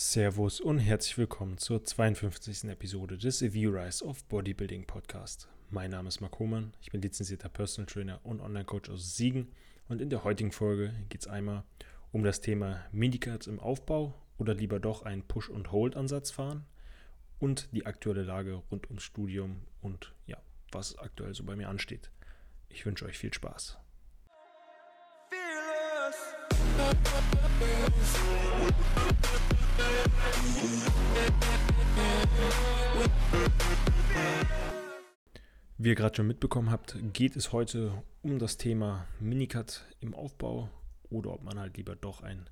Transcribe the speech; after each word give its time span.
Servus 0.00 0.60
und 0.60 0.78
herzlich 0.78 1.18
willkommen 1.18 1.58
zur 1.58 1.82
52. 1.82 2.70
Episode 2.70 3.18
des 3.18 3.42
A 3.42 3.52
View 3.52 3.72
Rise 3.72 4.04
of 4.04 4.22
Bodybuilding 4.26 4.86
Podcast. 4.86 5.48
Mein 5.70 5.90
Name 5.90 6.06
ist 6.06 6.20
Marc 6.20 6.38
Hohmann, 6.38 6.72
ich 6.80 6.92
bin 6.92 7.02
lizenzierter 7.02 7.48
Personal 7.48 7.86
Trainer 7.86 8.20
und 8.22 8.40
Online-Coach 8.40 8.90
aus 8.90 9.16
Siegen 9.16 9.48
und 9.88 10.00
in 10.00 10.08
der 10.08 10.22
heutigen 10.22 10.52
Folge 10.52 10.94
geht 11.08 11.22
es 11.22 11.26
einmal 11.26 11.64
um 12.12 12.22
das 12.22 12.40
Thema 12.40 12.86
Minicuts 12.92 13.48
im 13.48 13.58
Aufbau 13.58 14.14
oder 14.38 14.54
lieber 14.54 14.78
doch 14.78 15.02
einen 15.02 15.26
Push- 15.26 15.50
und 15.50 15.72
Hold-Ansatz 15.72 16.30
fahren 16.30 16.64
und 17.40 17.68
die 17.72 17.84
aktuelle 17.84 18.22
Lage 18.22 18.62
rund 18.70 18.86
ums 18.90 19.02
Studium 19.02 19.62
und 19.80 20.14
ja, 20.28 20.40
was 20.70 20.96
aktuell 20.96 21.34
so 21.34 21.42
bei 21.42 21.56
mir 21.56 21.68
ansteht. 21.68 22.12
Ich 22.68 22.86
wünsche 22.86 23.04
euch 23.04 23.18
viel 23.18 23.34
Spaß. 23.34 23.78
Wie 35.80 35.90
ihr 35.90 35.94
gerade 35.94 36.16
schon 36.16 36.26
mitbekommen 36.26 36.70
habt, 36.70 36.96
geht 37.12 37.36
es 37.36 37.52
heute 37.52 37.92
um 38.22 38.38
das 38.38 38.56
Thema 38.56 39.06
Minicut 39.20 39.84
im 40.00 40.12
Aufbau 40.12 40.68
oder 41.08 41.32
ob 41.32 41.44
man 41.44 41.58
halt 41.58 41.76
lieber 41.76 41.94
doch 41.94 42.20
ein 42.20 42.50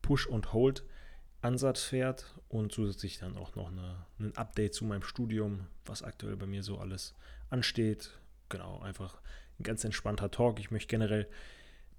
Push- 0.00 0.28
und 0.28 0.52
Hold-Ansatz 0.52 1.82
fährt 1.82 2.34
und 2.48 2.72
zusätzlich 2.72 3.18
dann 3.18 3.36
auch 3.36 3.56
noch 3.56 3.72
eine, 3.72 4.06
ein 4.20 4.36
Update 4.36 4.74
zu 4.74 4.84
meinem 4.84 5.02
Studium, 5.02 5.66
was 5.84 6.02
aktuell 6.02 6.36
bei 6.36 6.46
mir 6.46 6.62
so 6.62 6.78
alles 6.78 7.14
ansteht. 7.50 8.18
Genau, 8.48 8.80
einfach 8.80 9.20
ein 9.58 9.64
ganz 9.64 9.84
entspannter 9.84 10.30
Talk. 10.30 10.60
Ich 10.60 10.70
möchte 10.70 10.88
generell 10.88 11.28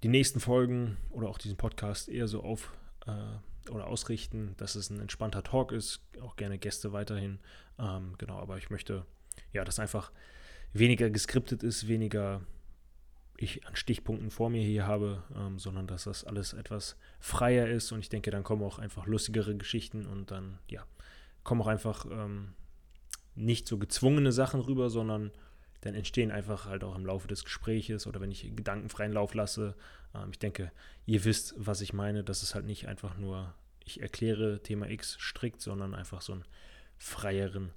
die 0.02 0.08
nächsten 0.08 0.40
Folgen 0.40 0.96
oder 1.10 1.28
auch 1.28 1.38
diesen 1.38 1.56
Podcast 1.56 2.08
eher 2.08 2.28
so 2.28 2.42
auf 2.42 2.72
äh, 3.06 3.70
oder 3.70 3.86
ausrichten, 3.86 4.54
dass 4.56 4.74
es 4.74 4.90
ein 4.90 5.00
entspannter 5.00 5.42
Talk 5.42 5.72
ist. 5.72 6.00
Auch 6.22 6.36
gerne 6.36 6.58
Gäste 6.58 6.92
weiterhin. 6.92 7.38
Ähm, 7.78 8.14
genau, 8.18 8.38
aber 8.38 8.56
ich 8.58 8.70
möchte 8.70 9.04
ja, 9.52 9.64
dass 9.64 9.78
einfach 9.78 10.12
weniger 10.72 11.10
geskriptet 11.10 11.62
ist, 11.62 11.88
weniger 11.88 12.42
ich 13.36 13.66
an 13.66 13.74
Stichpunkten 13.74 14.30
vor 14.30 14.50
mir 14.50 14.62
hier 14.62 14.86
habe, 14.86 15.22
ähm, 15.34 15.58
sondern 15.58 15.86
dass 15.86 16.04
das 16.04 16.24
alles 16.24 16.52
etwas 16.52 16.96
freier 17.20 17.68
ist 17.68 17.90
und 17.90 18.00
ich 18.00 18.10
denke, 18.10 18.30
dann 18.30 18.44
kommen 18.44 18.62
auch 18.62 18.78
einfach 18.78 19.06
lustigere 19.06 19.56
Geschichten 19.56 20.06
und 20.06 20.30
dann, 20.30 20.58
ja, 20.68 20.84
kommen 21.42 21.62
auch 21.62 21.66
einfach 21.66 22.04
ähm, 22.10 22.52
nicht 23.34 23.66
so 23.66 23.78
gezwungene 23.78 24.32
Sachen 24.32 24.60
rüber, 24.60 24.90
sondern 24.90 25.30
dann 25.80 25.94
entstehen 25.94 26.30
einfach 26.30 26.66
halt 26.66 26.84
auch 26.84 26.94
im 26.94 27.06
Laufe 27.06 27.28
des 27.28 27.44
Gespräches 27.44 28.06
oder 28.06 28.20
wenn 28.20 28.30
ich 28.30 28.54
gedankenfreien 28.54 29.12
Lauf 29.12 29.34
lasse. 29.34 29.74
Ähm, 30.14 30.30
ich 30.30 30.38
denke, 30.38 30.72
ihr 31.06 31.24
wisst, 31.24 31.54
was 31.56 31.80
ich 31.80 31.92
meine. 31.92 32.22
Das 32.24 32.42
ist 32.42 32.54
halt 32.54 32.66
nicht 32.66 32.88
einfach 32.88 33.16
nur, 33.16 33.54
ich 33.84 34.00
erkläre 34.00 34.62
Thema 34.62 34.88
X 34.90 35.16
strikt, 35.18 35.60
sondern 35.60 35.94
einfach 35.94 36.20
so 36.20 36.32
einen 36.34 36.44
freieren 36.98 37.72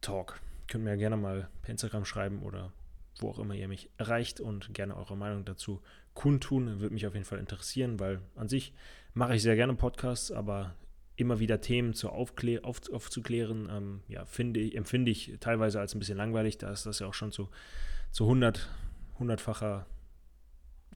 Talk. 0.00 0.40
Könnt 0.68 0.84
mir 0.84 0.90
ja 0.90 0.96
gerne 0.96 1.16
mal 1.16 1.48
per 1.62 1.70
Instagram 1.70 2.04
schreiben 2.04 2.42
oder 2.42 2.72
wo 3.18 3.28
auch 3.28 3.38
immer 3.38 3.54
ihr 3.54 3.68
mich 3.68 3.90
erreicht 3.98 4.40
und 4.40 4.72
gerne 4.72 4.96
eure 4.96 5.16
Meinung 5.16 5.44
dazu 5.44 5.82
kundtun. 6.14 6.80
Würde 6.80 6.94
mich 6.94 7.06
auf 7.06 7.14
jeden 7.14 7.26
Fall 7.26 7.38
interessieren, 7.38 8.00
weil 8.00 8.20
an 8.36 8.48
sich 8.48 8.72
mache 9.14 9.34
ich 9.34 9.42
sehr 9.42 9.56
gerne 9.56 9.74
Podcasts, 9.74 10.30
aber 10.30 10.74
immer 11.16 11.38
wieder 11.38 11.60
Themen 11.60 11.94
zu 11.94 12.08
aufklä 12.10 12.60
auf, 12.60 12.80
aufzuklären, 12.92 13.68
ähm, 13.70 14.00
ja, 14.08 14.24
finde, 14.24 14.60
empfinde 14.74 15.10
ich 15.10 15.36
teilweise 15.40 15.80
als 15.80 15.94
ein 15.94 15.98
bisschen 15.98 16.16
langweilig. 16.16 16.58
Da 16.58 16.70
ist 16.70 16.86
das 16.86 16.98
ja 17.00 17.06
auch 17.06 17.14
schon 17.14 17.32
zu, 17.32 17.50
zu 18.10 18.24
100, 18.24 18.68
100-facher, 19.18 19.86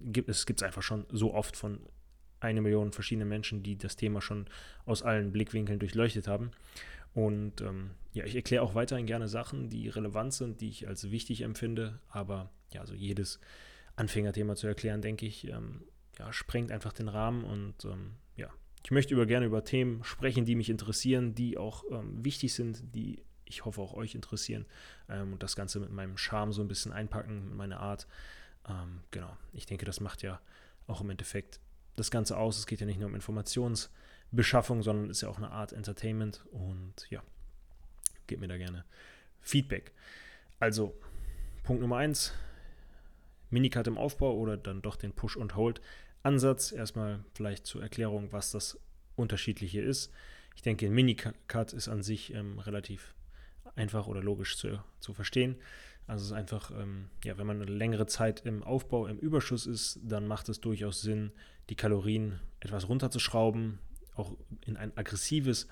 gibt, 0.00 0.28
es 0.28 0.46
gibt 0.46 0.60
es 0.60 0.66
einfach 0.66 0.82
schon 0.82 1.06
so 1.10 1.34
oft 1.34 1.56
von 1.56 1.80
eine 2.40 2.60
Million 2.60 2.92
verschiedenen 2.92 3.28
Menschen, 3.28 3.62
die 3.62 3.76
das 3.78 3.96
Thema 3.96 4.20
schon 4.20 4.46
aus 4.84 5.02
allen 5.02 5.32
Blickwinkeln 5.32 5.78
durchleuchtet 5.78 6.28
haben. 6.28 6.50
Und 7.14 7.62
ähm, 7.62 7.92
ja, 8.12 8.24
ich 8.24 8.36
erkläre 8.36 8.62
auch 8.62 8.74
weiterhin 8.74 9.06
gerne 9.06 9.28
Sachen, 9.28 9.70
die 9.70 9.88
relevant 9.88 10.34
sind, 10.34 10.60
die 10.60 10.68
ich 10.68 10.86
als 10.86 11.10
wichtig 11.10 11.42
empfinde. 11.42 11.98
Aber 12.08 12.50
ja, 12.72 12.84
so 12.84 12.94
jedes 12.94 13.40
Anfängerthema 13.96 14.54
zu 14.54 14.66
erklären, 14.66 15.00
denke 15.00 15.24
ich, 15.24 15.48
ähm, 15.48 15.82
ja, 16.18 16.32
sprengt 16.32 16.70
einfach 16.70 16.92
den 16.92 17.08
Rahmen 17.08 17.44
und 17.44 17.84
ähm, 17.86 18.12
ja, 18.36 18.50
ich 18.86 18.92
möchte 18.92 19.14
über, 19.14 19.26
gerne 19.26 19.46
über 19.46 19.64
Themen 19.64 20.04
sprechen, 20.04 20.44
die 20.44 20.54
mich 20.54 20.70
interessieren, 20.70 21.34
die 21.34 21.58
auch 21.58 21.82
ähm, 21.90 22.24
wichtig 22.24 22.54
sind, 22.54 22.94
die 22.94 23.20
ich 23.44 23.64
hoffe 23.64 23.80
auch 23.80 23.94
euch 23.94 24.14
interessieren 24.14 24.64
ähm, 25.08 25.32
und 25.32 25.42
das 25.42 25.56
Ganze 25.56 25.80
mit 25.80 25.90
meinem 25.90 26.16
Charme 26.16 26.52
so 26.52 26.62
ein 26.62 26.68
bisschen 26.68 26.92
einpacken, 26.92 27.48
mit 27.48 27.56
meiner 27.56 27.80
Art. 27.80 28.06
Ähm, 28.68 29.00
genau, 29.10 29.36
ich 29.52 29.66
denke, 29.66 29.86
das 29.86 29.98
macht 29.98 30.22
ja 30.22 30.40
auch 30.86 31.00
im 31.00 31.10
Endeffekt 31.10 31.58
das 31.96 32.12
Ganze 32.12 32.36
aus. 32.36 32.58
Es 32.58 32.66
geht 32.68 32.78
ja 32.78 32.86
nicht 32.86 33.00
nur 33.00 33.08
um 33.08 33.16
Informationsbeschaffung, 33.16 34.84
sondern 34.84 35.10
ist 35.10 35.20
ja 35.20 35.30
auch 35.30 35.38
eine 35.38 35.50
Art 35.50 35.72
Entertainment 35.72 36.46
und 36.52 37.10
ja, 37.10 37.24
gebt 38.28 38.40
mir 38.40 38.46
da 38.46 38.56
gerne 38.56 38.84
Feedback. 39.40 39.94
Also, 40.60 40.96
Punkt 41.64 41.82
Nummer 41.82 41.96
eins, 41.96 42.32
Minicut 43.50 43.88
im 43.88 43.98
Aufbau 43.98 44.36
oder 44.36 44.56
dann 44.56 44.80
doch 44.80 44.94
den 44.94 45.12
Push 45.12 45.36
und 45.36 45.56
Hold 45.56 45.80
Ansatz. 46.26 46.72
Erstmal 46.72 47.24
vielleicht 47.34 47.66
zur 47.66 47.82
Erklärung, 47.82 48.32
was 48.32 48.50
das 48.50 48.78
Unterschiedliche 49.14 49.80
ist. 49.80 50.12
Ich 50.56 50.62
denke, 50.62 50.86
ein 50.86 50.92
Minicut 50.92 51.72
ist 51.72 51.88
an 51.88 52.02
sich 52.02 52.34
ähm, 52.34 52.58
relativ 52.58 53.14
einfach 53.76 54.06
oder 54.06 54.22
logisch 54.22 54.56
zu, 54.56 54.82
zu 55.00 55.14
verstehen. 55.14 55.56
Also 56.06 56.22
es 56.22 56.30
ist 56.30 56.36
einfach, 56.36 56.70
ähm, 56.70 57.10
ja, 57.24 57.36
wenn 57.36 57.46
man 57.46 57.60
eine 57.60 57.70
längere 57.70 58.06
Zeit 58.06 58.46
im 58.46 58.62
Aufbau, 58.62 59.06
im 59.06 59.18
Überschuss 59.18 59.66
ist, 59.66 60.00
dann 60.02 60.26
macht 60.26 60.48
es 60.48 60.60
durchaus 60.60 61.00
Sinn, 61.00 61.32
die 61.68 61.74
Kalorien 61.74 62.40
etwas 62.60 62.88
runterzuschrauben, 62.88 63.78
auch 64.14 64.36
in 64.64 64.76
ein 64.76 64.96
aggressives 64.96 65.66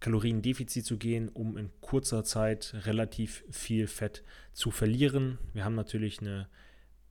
Kaloriendefizit 0.00 0.84
zu 0.84 0.96
gehen, 0.96 1.28
um 1.28 1.56
in 1.56 1.70
kurzer 1.80 2.24
Zeit 2.24 2.74
relativ 2.86 3.44
viel 3.50 3.86
Fett 3.86 4.22
zu 4.52 4.70
verlieren. 4.70 5.38
Wir 5.52 5.64
haben 5.64 5.74
natürlich 5.74 6.20
eine 6.20 6.48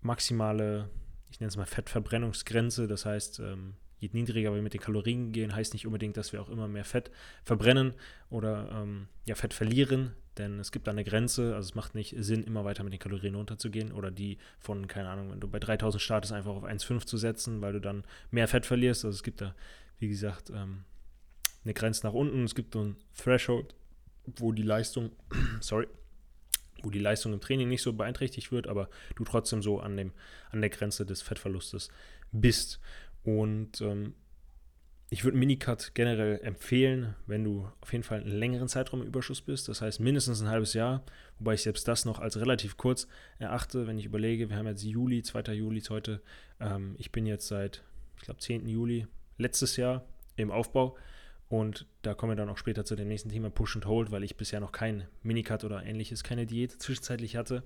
maximale 0.01 0.89
ich 1.33 1.39
nenne 1.39 1.47
es 1.47 1.57
mal 1.57 1.65
Fettverbrennungsgrenze. 1.65 2.87
Das 2.87 3.07
heißt, 3.07 3.39
ähm, 3.39 3.73
je 3.99 4.09
niedriger 4.13 4.53
wir 4.53 4.61
mit 4.61 4.75
den 4.75 4.81
Kalorien 4.81 5.31
gehen, 5.31 5.55
heißt 5.55 5.73
nicht 5.73 5.87
unbedingt, 5.87 6.15
dass 6.15 6.31
wir 6.31 6.39
auch 6.39 6.49
immer 6.49 6.67
mehr 6.67 6.85
Fett 6.85 7.09
verbrennen 7.43 7.95
oder 8.29 8.69
ähm, 8.71 9.07
ja, 9.25 9.33
Fett 9.33 9.55
verlieren. 9.55 10.13
Denn 10.37 10.59
es 10.59 10.71
gibt 10.71 10.85
da 10.85 10.91
eine 10.91 11.03
Grenze, 11.03 11.55
also 11.55 11.69
es 11.69 11.75
macht 11.75 11.95
nicht 11.95 12.15
Sinn, 12.19 12.43
immer 12.43 12.65
weiter 12.65 12.83
mit 12.83 12.93
den 12.93 12.99
Kalorien 12.99 13.33
runterzugehen 13.33 13.91
oder 13.91 14.11
die 14.11 14.37
von, 14.59 14.87
keine 14.87 15.09
Ahnung, 15.09 15.31
wenn 15.31 15.39
du 15.39 15.47
bei 15.47 15.57
3000 15.57 15.99
startest, 15.99 16.33
einfach 16.33 16.51
auf 16.51 16.65
1,5 16.65 17.07
zu 17.07 17.17
setzen, 17.17 17.61
weil 17.61 17.73
du 17.73 17.81
dann 17.81 18.03
mehr 18.29 18.47
Fett 18.47 18.67
verlierst. 18.67 19.03
Also 19.03 19.15
es 19.15 19.23
gibt 19.23 19.41
da, 19.41 19.55
wie 19.97 20.09
gesagt, 20.09 20.51
ähm, 20.51 20.83
eine 21.63 21.73
Grenze 21.73 22.05
nach 22.05 22.13
unten. 22.13 22.43
Es 22.43 22.53
gibt 22.53 22.73
so 22.73 22.83
ein 22.83 22.95
Threshold, 23.17 23.73
wo 24.37 24.51
die 24.51 24.61
Leistung, 24.61 25.11
sorry, 25.61 25.87
wo 26.83 26.89
die 26.89 26.99
Leistung 26.99 27.33
im 27.33 27.41
Training 27.41 27.69
nicht 27.69 27.81
so 27.81 27.93
beeinträchtigt 27.93 28.51
wird, 28.51 28.67
aber 28.67 28.89
du 29.15 29.23
trotzdem 29.23 29.61
so 29.61 29.79
an, 29.79 29.97
dem, 29.97 30.11
an 30.51 30.61
der 30.61 30.69
Grenze 30.69 31.05
des 31.05 31.21
Fettverlustes 31.21 31.89
bist. 32.31 32.79
Und 33.23 33.81
ähm, 33.81 34.13
ich 35.09 35.23
würde 35.23 35.37
Minicut 35.37 35.91
generell 35.93 36.39
empfehlen, 36.43 37.15
wenn 37.27 37.43
du 37.43 37.69
auf 37.81 37.91
jeden 37.91 38.03
Fall 38.03 38.21
einen 38.21 38.31
längeren 38.31 38.67
Zeitraum 38.67 39.01
im 39.01 39.07
Überschuss 39.07 39.41
bist, 39.41 39.69
das 39.69 39.81
heißt 39.81 39.99
mindestens 39.99 40.41
ein 40.41 40.49
halbes 40.49 40.73
Jahr, 40.73 41.03
wobei 41.37 41.53
ich 41.53 41.61
selbst 41.61 41.87
das 41.87 42.03
noch 42.03 42.19
als 42.19 42.39
relativ 42.39 42.77
kurz 42.77 43.07
erachte, 43.37 43.85
wenn 43.85 43.99
ich 43.99 44.05
überlege, 44.05 44.49
wir 44.49 44.57
haben 44.57 44.65
jetzt 44.65 44.83
Juli, 44.83 45.21
2. 45.21 45.53
Juli 45.53 45.77
ist 45.77 45.91
heute, 45.91 46.21
ähm, 46.59 46.95
ich 46.97 47.11
bin 47.11 47.27
jetzt 47.27 47.47
seit, 47.47 47.83
ich 48.17 48.23
glaube, 48.23 48.39
10. 48.39 48.67
Juli 48.67 49.05
letztes 49.37 49.77
Jahr 49.77 50.03
im 50.35 50.49
Aufbau 50.49 50.97
und 51.53 51.85
da 52.01 52.15
kommen 52.15 52.31
wir 52.31 52.35
dann 52.35 52.49
auch 52.49 52.57
später 52.57 52.83
zu 52.83 52.95
dem 52.95 53.07
nächsten 53.07 53.29
Thema 53.29 53.51
Push 53.51 53.75
and 53.75 53.85
Hold, 53.85 54.09
weil 54.09 54.23
ich 54.23 54.37
bisher 54.37 54.59
noch 54.59 54.71
kein 54.71 55.05
Minicut 55.21 55.63
oder 55.63 55.85
ähnliches, 55.85 56.23
keine 56.23 56.47
Diät 56.47 56.71
zwischenzeitlich 56.71 57.35
hatte. 57.35 57.61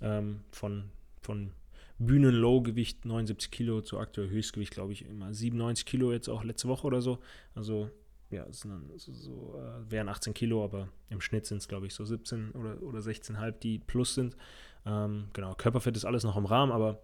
Ähm, 0.00 0.44
von, 0.50 0.84
von 1.20 1.52
Bühnen-Low-Gewicht 1.98 3.04
79 3.04 3.50
Kilo 3.50 3.82
zu 3.82 3.98
aktuell 3.98 4.30
Höchstgewicht, 4.30 4.72
glaube 4.72 4.94
ich, 4.94 5.04
immer 5.04 5.34
97 5.34 5.84
Kilo 5.84 6.10
jetzt 6.10 6.30
auch 6.30 6.42
letzte 6.42 6.68
Woche 6.68 6.86
oder 6.86 7.02
so. 7.02 7.18
Also 7.54 7.90
ja, 8.30 8.44
es 8.44 8.60
sind 8.60 8.90
so, 8.96 9.12
so 9.12 9.58
äh, 9.58 9.90
wären 9.90 10.08
18 10.08 10.32
Kilo, 10.32 10.64
aber 10.64 10.88
im 11.10 11.20
Schnitt 11.20 11.44
sind 11.44 11.58
es, 11.58 11.68
glaube 11.68 11.86
ich, 11.86 11.92
so 11.92 12.06
17 12.06 12.52
oder, 12.52 12.82
oder 12.82 13.00
16,5, 13.00 13.58
die 13.58 13.78
plus 13.78 14.14
sind. 14.14 14.38
Ähm, 14.86 15.28
genau, 15.34 15.52
Körperfett 15.52 15.98
ist 15.98 16.06
alles 16.06 16.24
noch 16.24 16.38
im 16.38 16.46
Rahmen, 16.46 16.72
aber 16.72 17.02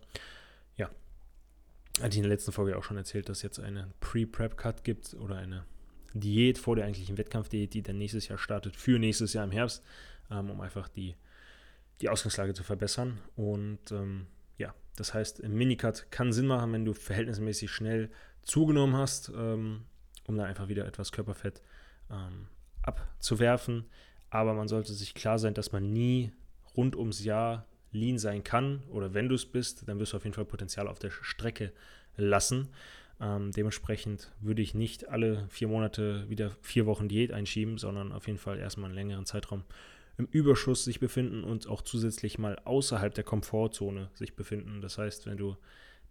ja, 0.79 0.89
hatte 2.01 2.09
ich 2.13 2.17
in 2.17 2.23
der 2.23 2.33
letzten 2.33 2.53
Folge 2.53 2.79
auch 2.79 2.85
schon 2.85 2.97
erzählt, 2.97 3.29
dass 3.29 3.43
jetzt 3.43 3.61
eine 3.61 3.91
Pre-Prep-Cut 4.01 4.85
gibt 4.85 5.13
oder 5.21 5.37
eine 5.37 5.67
Diät 6.15 6.59
vor 6.59 6.77
der 6.77 6.87
eigentlichen 6.87 7.19
Wettkampfdiät, 7.19 7.75
die 7.75 7.83
dann 7.83 7.99
nächstes 7.99 8.29
Jahr 8.29 8.39
startet, 8.39 8.77
für 8.77 8.99
nächstes 8.99 9.33
Jahr 9.33 9.45
im 9.45 9.51
Herbst, 9.51 9.85
ähm, 10.31 10.51
um 10.51 10.61
einfach 10.61 10.89
die, 10.89 11.17
die 12.01 12.09
Ausgangslage 12.09 12.55
zu 12.55 12.63
verbessern. 12.63 13.19
Und 13.37 13.91
ähm, 13.91 14.27
ja, 14.57 14.75
das 14.97 15.13
heißt, 15.13 15.41
im 15.41 15.55
Minicut 15.55 16.07
kann 16.11 16.33
Sinn 16.33 16.47
machen, 16.47 16.73
wenn 16.73 16.85
du 16.85 16.95
verhältnismäßig 16.95 17.71
schnell 17.71 18.11
zugenommen 18.43 18.97
hast, 18.97 19.33
ähm, 19.37 19.83
um 20.27 20.37
dann 20.37 20.47
einfach 20.47 20.69
wieder 20.69 20.87
etwas 20.87 21.13
Körperfett 21.13 21.61
ähm, 22.11 22.47
abzuwerfen. 22.83 23.85
Aber 24.31 24.55
man 24.55 24.69
sollte 24.69 24.93
sich 24.95 25.15
klar 25.15 25.39
sein, 25.39 25.55
dass 25.55 25.73
man 25.73 25.93
nie 25.93 26.33
rund 26.77 26.97
ums 26.97 27.25
Jahr 27.25 27.67
lean 27.93 28.19
sein 28.19 28.45
kann. 28.45 28.83
Oder 28.91 29.15
wenn 29.15 29.29
du 29.29 29.35
es 29.35 29.47
bist, 29.47 29.89
dann 29.89 29.99
wirst 29.99 30.13
du 30.13 30.17
auf 30.17 30.25
jeden 30.25 30.35
Fall 30.35 30.45
Potenzial 30.45 30.89
auf 30.89 30.99
der 30.99 31.11
Strecke 31.11 31.73
lassen. 32.17 32.69
Ähm, 33.21 33.53
dementsprechend 33.53 34.33
würde 34.41 34.63
ich 34.63 34.75
nicht 34.75 35.09
alle 35.09 35.47
vier 35.49 35.69
Monate 35.69 36.29
wieder 36.29 36.53
vier 36.61 36.87
Wochen 36.87 37.09
Diät 37.09 37.33
einschieben, 37.33 37.79
sondern 37.79 38.13
auf 38.13 38.27
jeden 38.27 38.39
Fall 38.39 38.59
erstmal 38.59 38.87
einen 38.87 38.95
längeren 38.95 39.27
Zeitraum 39.27 39.65
im 40.17 40.27
Überschuss 40.27 40.85
sich 40.85 41.01
befinden 41.01 41.43
und 41.43 41.69
auch 41.69 41.83
zusätzlich 41.83 42.39
mal 42.39 42.59
außerhalb 42.65 43.15
der 43.15 43.25
Komfortzone 43.25 44.11
sich 44.15 44.37
befinden. 44.37 44.81
Das 44.81 44.99
heißt, 44.99 45.27
wenn 45.27 45.37
du 45.37 45.57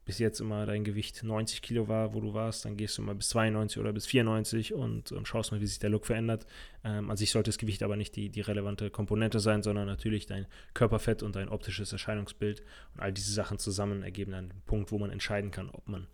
bis 0.06 0.20
jetzt 0.20 0.42
immer 0.42 0.66
dein 0.66 0.84
Gewicht 0.84 1.24
90 1.24 1.62
Kilo 1.62 1.88
war, 1.88 2.14
wo 2.14 2.20
du 2.20 2.34
warst, 2.34 2.66
dann 2.66 2.76
gehst 2.76 2.98
du 2.98 3.02
mal 3.02 3.16
bis 3.16 3.30
92 3.30 3.80
oder 3.80 3.94
bis 3.94 4.06
94 4.06 4.74
und 4.74 5.12
ähm, 5.12 5.26
schaust 5.26 5.52
mal, 5.52 5.62
wie 5.62 5.68
sich 5.68 5.80
der 5.80 5.90
Look 5.90 6.06
verändert. 6.06 6.46
Ähm, 6.84 7.10
an 7.10 7.16
sich 7.16 7.32
sollte 7.32 7.50
das 7.50 7.58
Gewicht 7.58 7.84
aber 7.84 7.96
nicht 7.96 8.16
die, 8.16 8.30
die 8.30 8.42
relevante 8.42 8.90
Komponente 8.90 9.40
sein, 9.40 9.64
sondern 9.64 9.88
natürlich 9.88 10.26
dein 10.26 10.46
Körperfett 10.74 11.24
und 11.24 11.36
dein 11.38 11.48
optisches 11.48 11.94
Erscheinungsbild. 11.94 12.64
Und 12.94 13.00
all 13.00 13.14
diese 13.14 13.32
Sachen 13.32 13.60
zusammen 13.60 14.04
ergeben 14.04 14.34
einen 14.34 14.54
Punkt, 14.66 14.92
wo 14.92 15.00
man 15.00 15.10
entscheiden 15.10 15.52
kann, 15.52 15.70
ob 15.70 15.88
man 15.88 16.08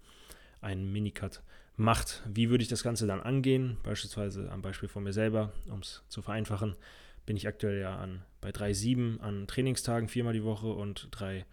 einen 0.62 0.92
Minicut 0.92 1.42
macht. 1.76 2.24
Wie 2.28 2.50
würde 2.50 2.62
ich 2.62 2.70
das 2.70 2.84
Ganze 2.84 3.08
dann 3.08 3.22
angehen? 3.22 3.78
Beispielsweise 3.84 4.52
am 4.52 4.62
Beispiel 4.62 4.90
von 4.90 5.04
mir 5.04 5.14
selber, 5.14 5.54
um 5.70 5.80
es 5.80 6.04
zu 6.10 6.22
vereinfachen, 6.22 6.76
bin 7.26 7.38
ich 7.38 7.48
aktuell 7.48 7.80
ja 7.80 7.98
an, 7.98 8.24
bei 8.42 8.50
3,7 8.50 9.20
an 9.20 9.48
Trainingstagen 9.48 10.10
viermal 10.10 10.34
die 10.34 10.44
Woche 10.44 10.68
und 10.68 11.08
3 11.12 11.46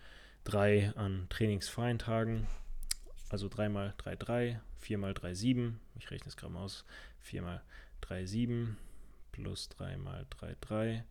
3 0.47 0.93
an 0.95 1.27
trainingsfreien 1.29 1.99
Tagen, 1.99 2.47
also 3.29 3.49
3 3.49 3.69
mal 3.69 3.95
3, 3.99 4.17
3, 4.17 4.61
4 4.79 4.99
mal 4.99 5.13
3, 5.13 5.35
7, 5.35 5.81
ich 5.99 6.11
rechne 6.11 6.29
es 6.29 6.37
gerade 6.37 6.53
mal 6.53 6.63
aus, 6.63 6.85
4 7.21 7.43
mal 7.43 7.63
3, 8.03 8.27
7 8.27 8.77
plus 9.33 9.69
3 9.71 9.97
mal 9.97 10.25
3, 10.31 10.57
3, 10.61 11.05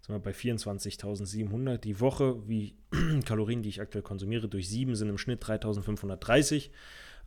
sind 0.00 0.14
wir 0.14 0.20
bei 0.20 0.30
24.700 0.30 1.76
die 1.76 2.00
Woche, 2.00 2.48
wie 2.48 2.76
Kalorien, 3.26 3.62
die 3.62 3.68
ich 3.68 3.82
aktuell 3.82 4.02
konsumiere, 4.02 4.48
durch 4.48 4.70
7 4.70 4.96
sind 4.96 5.10
im 5.10 5.18
Schnitt 5.18 5.44
3.530. 5.44 6.70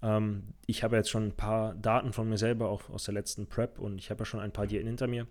Ähm, 0.02 0.54
ich 0.66 0.84
habe 0.84 0.96
jetzt 0.96 1.10
schon 1.10 1.28
ein 1.28 1.36
paar 1.36 1.76
Daten 1.76 2.14
von 2.14 2.30
mir 2.30 2.38
selber, 2.38 2.70
auch 2.70 2.90
aus 2.90 3.06
der 3.06 3.14
letzten 3.14 3.48
Prep 3.48 3.80
und 3.80 3.98
ich 3.98 4.10
habe 4.10 4.20
ja 4.20 4.26
schon 4.26 4.40
ein 4.40 4.52
paar 4.52 4.68
Diäten 4.68 4.88
hinter 4.88 5.08
mir. 5.08 5.28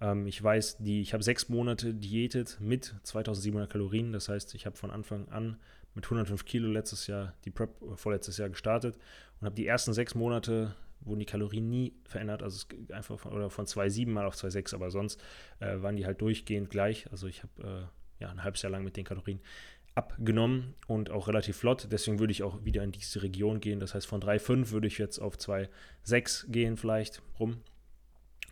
Ähm, 0.00 0.26
ich 0.26 0.42
weiß, 0.42 0.78
die, 0.78 1.00
ich 1.00 1.12
habe 1.12 1.22
sechs 1.22 1.48
Monate 1.48 1.94
diätet 1.94 2.58
mit 2.60 2.94
2700 3.02 3.70
Kalorien. 3.70 4.12
Das 4.12 4.28
heißt, 4.28 4.54
ich 4.54 4.66
habe 4.66 4.76
von 4.76 4.90
Anfang 4.90 5.28
an 5.28 5.56
mit 5.94 6.04
105 6.04 6.44
Kilo 6.44 6.68
letztes 6.68 7.06
Jahr, 7.06 7.34
die 7.44 7.50
Prep 7.50 7.80
äh, 7.82 7.96
vorletztes 7.96 8.38
Jahr 8.38 8.48
gestartet 8.48 8.98
und 9.40 9.46
habe 9.46 9.56
die 9.56 9.66
ersten 9.66 9.92
sechs 9.92 10.14
Monate 10.14 10.74
wurden 11.00 11.20
die 11.20 11.26
Kalorien 11.26 11.68
nie 11.68 11.92
verändert, 12.04 12.42
also 12.42 12.66
einfach 12.90 13.18
von, 13.18 13.32
oder 13.32 13.50
von 13.50 13.66
2,7 13.66 14.08
mal 14.08 14.24
auf 14.24 14.36
2,6, 14.36 14.74
aber 14.74 14.90
sonst 14.90 15.20
äh, 15.60 15.82
waren 15.82 15.96
die 15.96 16.06
halt 16.06 16.20
durchgehend 16.20 16.70
gleich. 16.70 17.10
Also 17.10 17.26
ich 17.26 17.42
habe 17.42 17.88
äh, 18.20 18.22
ja 18.22 18.30
ein 18.30 18.42
halbes 18.42 18.62
Jahr 18.62 18.72
lang 18.72 18.84
mit 18.84 18.96
den 18.96 19.04
Kalorien 19.04 19.40
abgenommen 19.94 20.74
und 20.86 21.10
auch 21.10 21.28
relativ 21.28 21.56
flott. 21.56 21.88
Deswegen 21.90 22.18
würde 22.18 22.32
ich 22.32 22.42
auch 22.42 22.64
wieder 22.64 22.82
in 22.82 22.92
diese 22.92 23.22
Region 23.22 23.60
gehen. 23.60 23.80
Das 23.80 23.94
heißt, 23.94 24.06
von 24.06 24.20
3,5 24.20 24.70
würde 24.70 24.86
ich 24.86 24.98
jetzt 24.98 25.18
auf 25.18 25.36
2,6 25.36 26.50
gehen, 26.50 26.76
vielleicht 26.76 27.22
rum 27.38 27.62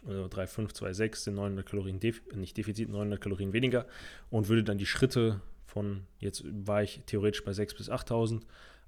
also 0.07 0.25
3,5, 0.25 0.75
2,6 0.75 1.17
sind 1.17 1.35
900 1.35 1.67
Kalorien, 1.67 2.01
Def 2.01 2.23
nicht 2.35 2.57
Defizit, 2.57 2.89
900 2.89 3.21
Kalorien 3.21 3.53
weniger 3.53 3.87
und 4.31 4.49
würde 4.49 4.65
dann 4.65 4.79
die 4.79 4.87
Schritte 4.87 5.41
von, 5.65 6.07
jetzt 6.19 6.45
war 6.45 6.83
ich 6.83 7.03
theoretisch 7.07 7.45
bei 7.45 7.53
6.000 7.53 7.77
bis 7.77 7.91
8.000, 7.91 8.41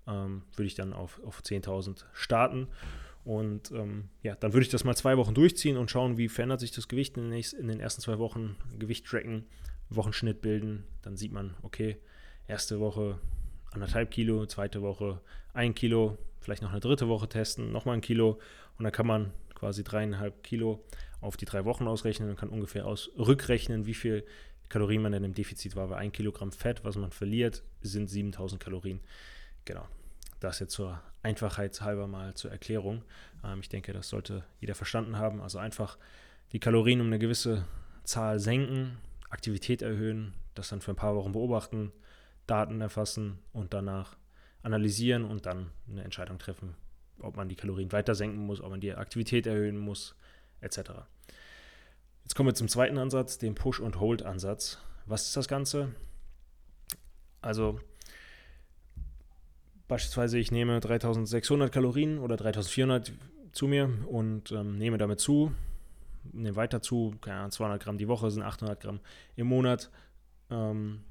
ähm, 0.07 0.43
würde 0.57 0.67
ich 0.67 0.75
dann 0.75 0.93
auf, 0.93 1.21
auf 1.25 1.41
10.000 1.41 2.05
starten. 2.12 2.69
Und 3.25 3.71
ähm, 3.71 4.11
ja, 4.23 4.35
dann 4.35 4.53
würde 4.53 4.65
ich 4.65 4.71
das 4.71 4.85
mal 4.85 4.95
zwei 4.95 5.17
Wochen 5.17 5.33
durchziehen 5.33 5.79
und 5.79 5.91
schauen, 5.91 6.19
wie 6.19 6.29
verändert 6.29 6.61
sich 6.61 6.73
das 6.73 6.89
Gewicht 6.89 7.17
in 7.17 7.23
den, 7.23 7.31
nächsten, 7.31 7.59
in 7.59 7.69
den 7.69 7.81
ersten 7.81 8.03
zwei 8.03 8.19
Wochen. 8.19 8.57
Gewicht 8.79 9.07
tracken, 9.07 9.47
Wochenschnitt 9.89 10.43
bilden. 10.43 10.85
Dann 11.00 11.17
sieht 11.17 11.33
man, 11.33 11.55
okay, 11.62 11.97
erste 12.49 12.81
Woche 12.81 13.19
anderthalb 13.73 14.11
Kilo, 14.11 14.46
zweite 14.46 14.82
Woche 14.82 15.20
ein 15.52 15.75
Kilo, 15.75 16.19
vielleicht 16.41 16.62
noch 16.62 16.70
eine 16.70 16.81
dritte 16.81 17.08
Woche 17.08 17.29
testen, 17.29 17.73
nochmal 17.73 17.96
ein 17.96 18.00
Kilo. 18.00 18.38
Und 18.79 18.85
dann 18.85 18.93
kann 18.93 19.06
man 19.06 19.32
quasi 19.55 19.85
dreieinhalb 19.85 20.43
Kilo 20.43 20.85
auf 21.20 21.37
die 21.37 21.44
drei 21.44 21.64
Wochen 21.64 21.87
ausrechnen 21.87 22.29
und 22.31 22.37
kann 22.37 22.49
ungefähr 22.49 22.87
aus 22.87 23.11
rückrechnen, 23.17 23.87
wie 23.87 23.94
viel 23.94 24.25
Kalorien 24.69 25.02
man 25.02 25.12
denn 25.12 25.25
im 25.25 25.35
Defizit 25.35 25.76
war. 25.76 25.91
Weil 25.91 25.99
ein 25.99 26.12
Kilogramm 26.12 26.52
Fett, 26.52 26.85
was 26.85 26.96
man 26.96 27.11
verliert, 27.11 27.62
sind 27.81 28.08
7000 28.08 28.62
Kalorien. 28.62 29.00
Genau. 29.64 29.87
Das 30.40 30.58
jetzt 30.58 30.73
zur 30.73 31.00
Einfachheitshalber 31.23 32.06
mal 32.06 32.35
zur 32.35 32.50
Erklärung. 32.50 33.02
Ähm, 33.43 33.61
ich 33.61 33.69
denke, 33.69 33.93
das 33.93 34.08
sollte 34.08 34.44
jeder 34.61 34.75
verstanden 34.75 35.17
haben. 35.17 35.40
Also 35.40 35.58
einfach 35.58 35.97
die 36.52 36.61
Kalorien 36.61 37.00
um 37.00 37.06
eine 37.06 37.19
gewisse 37.19 37.64
Zahl 38.05 38.38
senken, 38.38 38.99
Aktivität 39.31 39.81
erhöhen, 39.81 40.35
das 40.55 40.69
dann 40.69 40.81
für 40.81 40.93
ein 40.93 40.97
paar 40.97 41.17
Wochen 41.17 41.32
beobachten, 41.32 41.93
Daten 42.46 42.81
erfassen 42.81 43.38
und 43.52 43.75
danach 43.75 44.17
analysieren 44.62 45.25
und 45.25 45.46
dann 45.46 45.70
eine 45.88 46.05
Entscheidung 46.05 46.38
treffen, 46.38 46.75
ob 47.19 47.37
man 47.37 47.49
die 47.49 47.56
Kalorien 47.56 47.93
weiter 47.93 48.14
senken 48.14 48.44
muss, 48.46 48.61
ob 48.61 48.70
man 48.70 48.81
die 48.81 48.94
Aktivität 48.94 49.46
erhöhen 49.46 49.79
muss, 49.79 50.14
etc. 50.61 50.79
Jetzt 52.23 52.35
kommen 52.35 52.49
wir 52.49 52.55
zum 52.55 52.69
zweiten 52.69 52.99
Ansatz, 52.99 53.38
dem 53.38 53.55
Push- 53.55 53.81
und 53.81 54.00
Hold-Ansatz. 54.00 54.79
Was 55.06 55.26
ist 55.26 55.37
das 55.37 55.49
Ganze? 55.49 55.94
Also 57.43 57.79
beispielsweise 59.87 60.38
ich 60.38 60.50
nehme 60.50 60.81
3600 60.81 61.70
Kalorien 61.70 62.19
oder 62.19 62.37
3400 62.37 63.12
zu 63.52 63.69
mir 63.69 63.90
und 64.08 64.50
ähm, 64.50 64.79
nehme 64.79 64.97
damit 64.97 65.20
zu, 65.20 65.52
nehme 66.32 66.56
weiter 66.56 66.81
zu, 66.81 67.14
keine 67.20 67.38
Ahnung, 67.38 67.50
200 67.50 67.82
Gramm 67.82 67.99
die 67.99 68.08
Woche 68.08 68.31
sind 68.31 68.43
800 68.43 68.81
Gramm 68.81 69.00
im 69.37 69.47
Monat. 69.47 69.90
Ähm, 70.50 71.05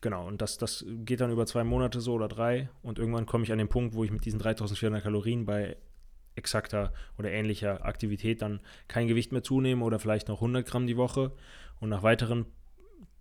Genau, 0.00 0.26
und 0.26 0.40
das, 0.40 0.56
das 0.56 0.84
geht 1.04 1.20
dann 1.20 1.30
über 1.30 1.46
zwei 1.46 1.64
Monate 1.64 2.00
so 2.00 2.14
oder 2.14 2.28
drei. 2.28 2.70
Und 2.82 2.98
irgendwann 2.98 3.26
komme 3.26 3.44
ich 3.44 3.52
an 3.52 3.58
den 3.58 3.68
Punkt, 3.68 3.94
wo 3.94 4.04
ich 4.04 4.10
mit 4.10 4.24
diesen 4.24 4.38
3400 4.38 5.02
Kalorien 5.02 5.44
bei 5.44 5.76
exakter 6.36 6.92
oder 7.18 7.30
ähnlicher 7.30 7.84
Aktivität 7.84 8.40
dann 8.40 8.60
kein 8.88 9.08
Gewicht 9.08 9.32
mehr 9.32 9.42
zunehme 9.42 9.84
oder 9.84 9.98
vielleicht 9.98 10.28
noch 10.28 10.36
100 10.36 10.66
Gramm 10.66 10.86
die 10.86 10.96
Woche. 10.96 11.32
Und 11.80 11.90
nach 11.90 12.02
weiteren 12.02 12.46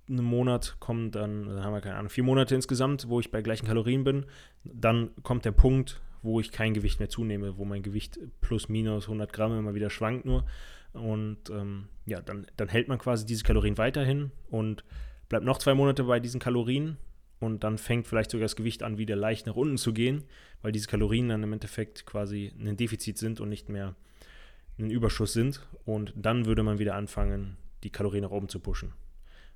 einem 0.10 0.26
Monat 0.26 0.78
kommen 0.80 1.12
dann, 1.12 1.46
dann 1.46 1.64
haben 1.64 1.74
wir 1.74 1.82
keine 1.82 1.96
Ahnung, 1.96 2.10
vier 2.10 2.24
Monate 2.24 2.56
insgesamt, 2.56 3.08
wo 3.10 3.20
ich 3.20 3.32
bei 3.32 3.42
gleichen 3.42 3.68
Kalorien 3.68 4.04
bin. 4.04 4.26
Dann 4.64 5.12
kommt 5.24 5.46
der 5.46 5.52
Punkt, 5.52 6.02
wo 6.22 6.40
ich 6.40 6.52
kein 6.52 6.74
Gewicht 6.74 7.00
mehr 7.00 7.10
zunehme, 7.10 7.58
wo 7.58 7.66
mein 7.66 7.84
Gewicht 7.84 8.20
plus 8.42 8.70
minus 8.70 9.06
100 9.06 9.32
Gramm 9.32 9.58
immer 9.58 9.76
wieder 9.76 9.90
schwankt 9.90 10.26
nur. 10.26 10.46
Und 10.94 11.50
ähm, 11.52 11.90
ja, 12.06 12.22
dann, 12.22 12.48
dann 12.58 12.68
hält 12.68 12.88
man 12.88 12.98
quasi 12.98 13.26
diese 13.26 13.44
Kalorien 13.44 13.78
weiterhin 13.78 14.32
und 14.50 14.84
bleibt 15.30 15.46
noch 15.46 15.60
zwei 15.60 15.76
Monate 15.76 16.04
bei 16.04 16.20
diesen 16.20 16.40
Kalorien 16.40 16.98
und 17.40 17.64
dann 17.64 17.78
fängt 17.78 18.08
vielleicht 18.08 18.32
sogar 18.32 18.46
das 18.46 18.56
Gewicht 18.56 18.84
an, 18.84 18.98
wieder 18.98 19.16
leicht 19.16 19.46
nach 19.46 19.56
unten 19.56 19.78
zu 19.78 19.94
gehen, 19.94 20.26
weil 20.62 20.72
diese 20.72 20.88
Kalorien 20.88 21.30
dann 21.30 21.44
im 21.44 21.54
Endeffekt 21.54 22.06
quasi 22.06 22.52
ein 22.60 22.76
Defizit 22.76 23.18
sind 23.18 23.40
und 23.40 23.50
nicht 23.50 23.70
mehr 23.70 23.96
ein 24.78 24.90
Überschuss 24.90 25.34
sind. 25.34 25.66
Und 25.86 26.14
dann 26.16 26.46
würde 26.46 26.64
man 26.64 26.80
wieder 26.80 26.96
anfangen, 26.96 27.58
die 27.84 27.92
Kalorien 27.92 28.24
nach 28.24 28.32
oben 28.32 28.50
zu 28.50 28.60
pushen. 28.60 28.94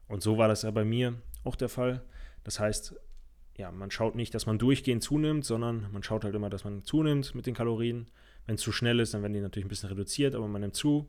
Und 0.07 0.21
so 0.21 0.37
war 0.37 0.47
das 0.47 0.61
ja 0.61 0.71
bei 0.71 0.85
mir 0.85 1.15
auch 1.43 1.55
der 1.55 1.69
Fall. 1.69 2.03
Das 2.43 2.59
heißt, 2.59 2.95
ja, 3.57 3.71
man 3.71 3.91
schaut 3.91 4.15
nicht, 4.15 4.33
dass 4.33 4.45
man 4.45 4.57
durchgehend 4.57 5.03
zunimmt, 5.03 5.45
sondern 5.45 5.87
man 5.91 6.03
schaut 6.03 6.23
halt 6.23 6.35
immer, 6.35 6.49
dass 6.49 6.63
man 6.63 6.83
zunimmt 6.83 7.35
mit 7.35 7.45
den 7.45 7.53
Kalorien. 7.53 8.09
Wenn 8.45 8.55
es 8.55 8.61
zu 8.61 8.71
schnell 8.71 8.99
ist, 8.99 9.13
dann 9.13 9.21
werden 9.21 9.33
die 9.33 9.41
natürlich 9.41 9.65
ein 9.65 9.69
bisschen 9.69 9.89
reduziert, 9.89 10.35
aber 10.35 10.47
man 10.47 10.61
nimmt 10.61 10.75
zu. 10.75 11.07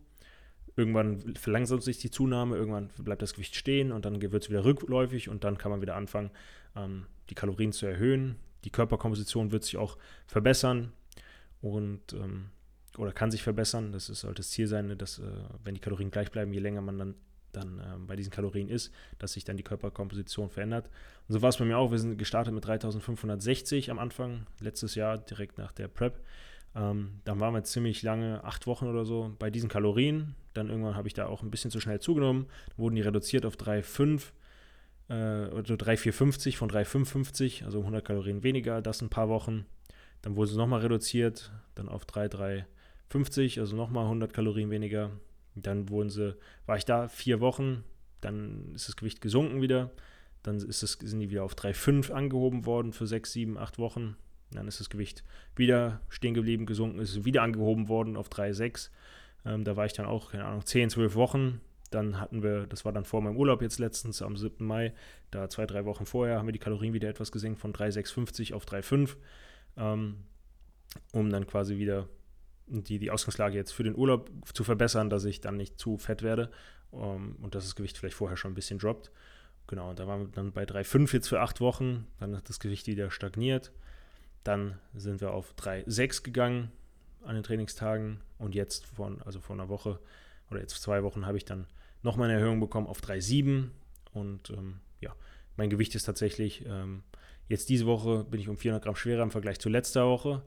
Irgendwann 0.77 1.35
verlangsamt 1.37 1.83
sich 1.83 1.99
die 1.99 2.11
Zunahme, 2.11 2.57
irgendwann 2.57 2.91
bleibt 2.99 3.23
das 3.23 3.35
Gewicht 3.35 3.55
stehen 3.55 3.93
und 3.93 4.05
dann 4.05 4.21
wird 4.21 4.43
es 4.43 4.51
wieder 4.51 4.65
rückläufig 4.65 5.29
und 5.29 5.45
dann 5.45 5.57
kann 5.57 5.71
man 5.71 5.81
wieder 5.81 5.95
anfangen, 5.95 6.31
ähm, 6.77 7.07
die 7.31 7.35
Kalorien 7.35 7.73
zu 7.73 7.87
erhöhen. 7.87 8.37
Die 8.65 8.71
Körperkomposition 8.71 9.53
wird 9.53 9.65
sich 9.65 9.77
auch 9.77 9.99
verbessern 10.27 10.93
und 11.61 12.13
ähm, 12.15 12.47
oder 12.97 13.13
kann 13.13 13.31
sich 13.31 13.43
verbessern. 13.43 13.93
Das 13.93 14.09
ist, 14.09 14.21
sollte 14.21 14.41
das 14.41 14.51
Ziel 14.51 14.67
sein, 14.67 14.97
dass, 14.99 15.19
äh, 15.19 15.23
wenn 15.63 15.75
die 15.75 15.81
Kalorien 15.81 16.11
gleich 16.11 16.31
bleiben, 16.31 16.53
je 16.53 16.61
länger 16.61 16.81
man 16.81 16.99
dann, 16.99 17.15
dann 17.53 17.79
äh, 17.79 17.99
bei 18.07 18.17
diesen 18.17 18.31
Kalorien 18.31 18.69
ist, 18.69 18.93
dass 19.19 19.33
sich 19.33 19.45
dann 19.45 19.57
die 19.57 19.63
Körperkomposition 19.63 20.51
verändert. 20.51 20.91
Und 21.29 21.35
so 21.35 21.43
war 21.43 21.49
es 21.49 21.57
bei 21.57 21.65
mir 21.65 21.79
auch. 21.79 21.91
Wir 21.91 21.99
sind 21.99 22.19
gestartet 22.19 22.55
mit 22.55 22.65
3560 22.67 23.91
am 23.91 23.99
Anfang, 23.99 24.47
letztes 24.61 24.95
Jahr, 24.95 25.19
direkt 25.19 25.59
nach 25.59 25.73
der 25.73 25.89
Prep. 25.89 26.21
Ähm, 26.75 27.21
dann 27.25 27.41
waren 27.41 27.55
wir 27.55 27.65
ziemlich 27.65 28.03
lange, 28.03 28.43
acht 28.45 28.67
Wochen 28.67 28.87
oder 28.87 29.05
so, 29.05 29.35
bei 29.39 29.51
diesen 29.51 29.69
Kalorien. 29.69 30.35
Dann 30.55 30.71
irgendwann 30.71 30.97
habe 30.97 31.09
ich 31.09 31.15
da 31.15 31.27
auch 31.27 31.43
ein 31.43 31.51
bisschen 31.51 31.71
zu 31.71 31.81
schnell 31.81 32.01
zugenommen. 32.01 32.47
wurden 32.77 32.95
die 32.95 33.03
reduziert 33.03 33.45
auf 33.45 33.57
3,5 33.57 34.33
äh, 35.09 35.51
oder 35.51 35.77
3,450 35.77 36.57
von 36.57 36.69
3,550, 36.69 37.65
also 37.65 37.81
100 37.81 38.05
Kalorien 38.05 38.43
weniger, 38.43 38.81
das 38.81 39.03
ein 39.03 39.11
paar 39.11 39.29
Wochen. 39.29 39.67
Dann 40.23 40.37
wurde 40.37 40.51
sie 40.51 40.57
nochmal 40.57 40.81
reduziert, 40.81 41.53
dann 41.75 41.89
auf 41.89 42.07
3,350, 42.07 43.61
also 43.61 43.77
nochmal 43.77 44.05
100 44.05 44.33
Kalorien 44.33 44.71
weniger. 44.71 45.11
Dann 45.55 45.91
wurden 45.91 46.11
sie, 46.11 46.37
war 46.67 46.77
ich 46.77 46.85
da 46.85 47.09
vier 47.09 47.41
Wochen, 47.41 47.85
dann 48.21 48.73
ist 48.75 48.89
das 48.89 48.97
Gewicht 48.97 49.21
gesunken 49.21 49.61
wieder. 49.61 49.91
Dann 50.43 50.57
ist 50.57 50.83
es, 50.83 50.93
sind 50.93 51.21
die 51.21 51.31
wieder 51.31 51.45
auf 51.45 51.55
3,5 51.55 52.11
angehoben 52.11 52.67
worden 52.67 52.93
für 52.93 53.07
sechs, 53.07 53.33
sieben, 53.33 53.59
acht 53.59 53.79
Wochen. 53.79 54.17
Dann 54.51 54.69
ist 54.69 54.81
das 54.81 54.91
Gewicht 54.91 55.25
wieder 55.57 56.01
stehen 56.09 56.35
geblieben, 56.35 56.67
gesunken, 56.67 56.99
ist 57.01 57.25
wieder 57.25 57.43
angehoben 57.43 57.89
worden 57.89 58.17
auf 58.17 58.29
3,6. 58.29 58.91
Ähm, 59.45 59.65
da 59.65 59.77
war 59.77 59.87
ich 59.87 59.93
dann 59.93 60.07
auch, 60.07 60.31
keine 60.33 60.45
Ahnung, 60.45 60.65
10, 60.65 60.91
12 60.91 61.15
Wochen. 61.15 61.61
Dann 61.91 62.21
hatten 62.21 62.43
wir, 62.43 62.67
das 62.67 62.85
war 62.85 62.93
dann 62.93 63.05
vor 63.05 63.23
meinem 63.23 63.37
Urlaub 63.37 63.63
jetzt 63.63 63.79
letztens 63.79 64.21
am 64.23 64.37
7. 64.37 64.65
Mai, 64.67 64.93
da 65.31 65.49
zwei, 65.49 65.67
drei 65.67 65.85
Wochen 65.85 66.07
vorher 66.07 66.39
haben 66.39 66.47
wir 66.47 66.53
die 66.53 66.59
Kalorien 66.59 66.93
wieder 66.93 67.09
etwas 67.09 67.31
gesenkt 67.31 67.61
von 67.61 67.73
3,650 67.73 68.55
auf 68.55 68.65
3,5. 68.65 69.17
Ähm, 69.77 70.17
um 71.13 71.31
dann 71.31 71.47
quasi 71.47 71.79
wieder 71.79 72.09
die, 72.67 72.99
die 72.99 73.11
Ausgangslage 73.11 73.57
jetzt 73.57 73.73
für 73.73 73.83
den 73.83 73.97
Urlaub 73.97 74.31
zu 74.53 74.65
verbessern, 74.65 75.11
dass 75.11 75.25
ich 75.25 75.41
dann 75.41 75.57
nicht 75.57 75.79
zu 75.79 75.99
fett 75.99 76.23
werde 76.23 76.51
um, 76.91 77.03
ähm, 77.03 77.37
und 77.43 77.55
dass 77.55 77.65
das 77.65 77.77
Gewicht 77.77 77.99
vielleicht 77.99 78.17
vorher 78.17 78.37
schon 78.37 78.53
ein 78.53 78.57
bisschen 78.57 78.79
droppt. 78.79 79.11
Genau, 79.67 79.91
und 79.91 79.99
da 79.99 80.07
waren 80.07 80.21
wir 80.21 80.29
dann 80.29 80.53
bei 80.53 80.65
3,5 80.65 81.13
jetzt 81.13 81.29
für 81.29 81.41
acht 81.41 81.61
Wochen. 81.61 82.07
Dann 82.19 82.37
hat 82.37 82.49
das 82.49 82.61
Gewicht 82.61 82.87
wieder 82.87 83.11
stagniert. 83.11 83.73
Dann 84.43 84.79
sind 84.95 85.21
wir 85.21 85.33
auf 85.33 85.55
3,6 85.55 86.23
gegangen 86.23 86.71
an 87.25 87.35
den 87.35 87.45
Trainingstagen. 87.45 88.21
Und 88.39 88.55
jetzt, 88.55 88.87
von, 88.87 89.23
also 89.23 89.41
vor 89.41 89.55
einer 89.55 89.69
Woche 89.69 89.99
oder 90.51 90.61
jetzt 90.61 90.81
zwei 90.81 91.03
Wochen, 91.03 91.27
habe 91.27 91.37
ich 91.37 91.45
dann 91.45 91.67
nochmal 92.03 92.29
eine 92.29 92.39
Erhöhung 92.39 92.61
bekommen 92.61 92.87
auf 92.87 93.01
3,7. 93.01 93.69
Und 94.13 94.51
ähm, 94.51 94.81
ja, 95.01 95.15
mein 95.57 95.71
Gewicht 95.71 95.95
ist 95.95 96.05
tatsächlich, 96.05 96.65
ähm, 96.67 97.03
jetzt 97.49 97.69
diese 97.69 97.87
Woche 97.87 98.25
bin 98.25 98.41
ich 98.41 98.49
um 98.49 98.57
400 98.57 98.85
Gramm 98.85 98.97
schwerer 98.97 99.23
im 99.23 99.31
Vergleich 99.31 99.59
zu 99.59 99.69
letzter 99.69 100.07
Woche. 100.07 100.43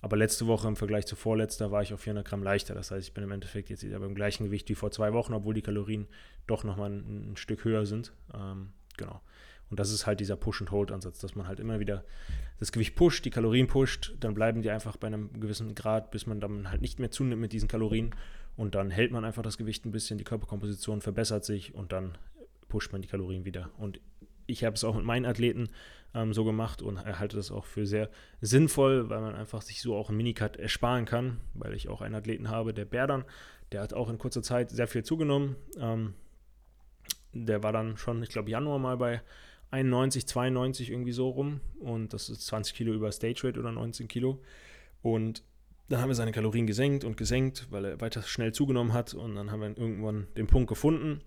Aber 0.00 0.16
letzte 0.16 0.48
Woche 0.48 0.66
im 0.66 0.74
Vergleich 0.74 1.06
zu 1.06 1.14
vorletzter 1.14 1.70
war 1.70 1.82
ich 1.82 1.94
auf 1.94 2.00
400 2.00 2.26
Gramm 2.26 2.42
leichter. 2.42 2.74
Das 2.74 2.90
heißt, 2.90 3.06
ich 3.06 3.14
bin 3.14 3.22
im 3.22 3.30
Endeffekt 3.30 3.70
jetzt 3.70 3.84
wieder 3.84 4.00
beim 4.00 4.16
gleichen 4.16 4.44
Gewicht 4.44 4.68
wie 4.68 4.74
vor 4.74 4.90
zwei 4.90 5.12
Wochen, 5.12 5.32
obwohl 5.32 5.54
die 5.54 5.62
Kalorien 5.62 6.08
doch 6.48 6.64
nochmal 6.64 6.90
ein, 6.90 7.32
ein 7.32 7.36
Stück 7.36 7.64
höher 7.64 7.86
sind. 7.86 8.12
Ähm, 8.34 8.72
genau. 8.96 9.20
Und 9.72 9.80
das 9.80 9.90
ist 9.90 10.06
halt 10.06 10.20
dieser 10.20 10.36
Push-and-Hold-Ansatz, 10.36 11.18
dass 11.20 11.34
man 11.34 11.48
halt 11.48 11.58
immer 11.58 11.80
wieder 11.80 12.04
das 12.58 12.72
Gewicht 12.72 12.94
pusht, 12.94 13.24
die 13.24 13.30
Kalorien 13.30 13.68
pusht, 13.68 14.14
dann 14.20 14.34
bleiben 14.34 14.60
die 14.60 14.68
einfach 14.68 14.98
bei 14.98 15.06
einem 15.06 15.32
gewissen 15.40 15.74
Grad, 15.74 16.10
bis 16.10 16.26
man 16.26 16.40
dann 16.40 16.70
halt 16.70 16.82
nicht 16.82 16.98
mehr 16.98 17.10
zunimmt 17.10 17.40
mit 17.40 17.54
diesen 17.54 17.70
Kalorien. 17.70 18.14
Und 18.54 18.74
dann 18.74 18.90
hält 18.90 19.12
man 19.12 19.24
einfach 19.24 19.42
das 19.42 19.56
Gewicht 19.56 19.86
ein 19.86 19.90
bisschen, 19.90 20.18
die 20.18 20.24
Körperkomposition 20.24 21.00
verbessert 21.00 21.46
sich 21.46 21.74
und 21.74 21.90
dann 21.90 22.18
pusht 22.68 22.92
man 22.92 23.00
die 23.00 23.08
Kalorien 23.08 23.46
wieder. 23.46 23.70
Und 23.78 23.98
ich 24.46 24.62
habe 24.62 24.74
es 24.74 24.84
auch 24.84 24.94
mit 24.94 25.06
meinen 25.06 25.24
Athleten 25.24 25.70
ähm, 26.12 26.34
so 26.34 26.44
gemacht 26.44 26.82
und 26.82 27.02
halte 27.02 27.38
das 27.38 27.50
auch 27.50 27.64
für 27.64 27.86
sehr 27.86 28.10
sinnvoll, 28.42 29.08
weil 29.08 29.22
man 29.22 29.34
einfach 29.34 29.62
sich 29.62 29.80
so 29.80 29.96
auch 29.96 30.10
einen 30.10 30.18
Minicut 30.18 30.58
ersparen 30.58 31.06
kann, 31.06 31.40
weil 31.54 31.72
ich 31.72 31.88
auch 31.88 32.02
einen 32.02 32.14
Athleten 32.14 32.50
habe, 32.50 32.74
der 32.74 32.84
Bärdern, 32.84 33.24
der 33.72 33.80
hat 33.80 33.94
auch 33.94 34.10
in 34.10 34.18
kurzer 34.18 34.42
Zeit 34.42 34.70
sehr 34.70 34.86
viel 34.86 35.02
zugenommen. 35.02 35.56
Ähm, 35.78 36.12
der 37.32 37.62
war 37.62 37.72
dann 37.72 37.96
schon, 37.96 38.22
ich 38.22 38.28
glaube, 38.28 38.50
Januar 38.50 38.78
mal 38.78 38.98
bei 38.98 39.22
91, 39.72 40.26
92 40.26 40.90
irgendwie 40.90 41.12
so 41.12 41.28
rum 41.30 41.60
und 41.80 42.12
das 42.12 42.28
ist 42.28 42.46
20 42.46 42.74
Kilo 42.74 42.92
über 42.92 43.10
Stage 43.10 43.40
Rate 43.42 43.58
oder 43.58 43.72
19 43.72 44.06
Kilo 44.06 44.40
und 45.02 45.42
dann 45.88 46.00
haben 46.00 46.08
wir 46.08 46.14
seine 46.14 46.32
Kalorien 46.32 46.66
gesenkt 46.66 47.04
und 47.04 47.16
gesenkt, 47.16 47.66
weil 47.70 47.84
er 47.84 48.00
weiter 48.00 48.22
schnell 48.22 48.52
zugenommen 48.52 48.92
hat 48.92 49.14
und 49.14 49.34
dann 49.34 49.50
haben 49.50 49.60
wir 49.60 49.76
irgendwann 49.76 50.28
den 50.36 50.46
Punkt 50.46 50.68
gefunden, 50.68 51.20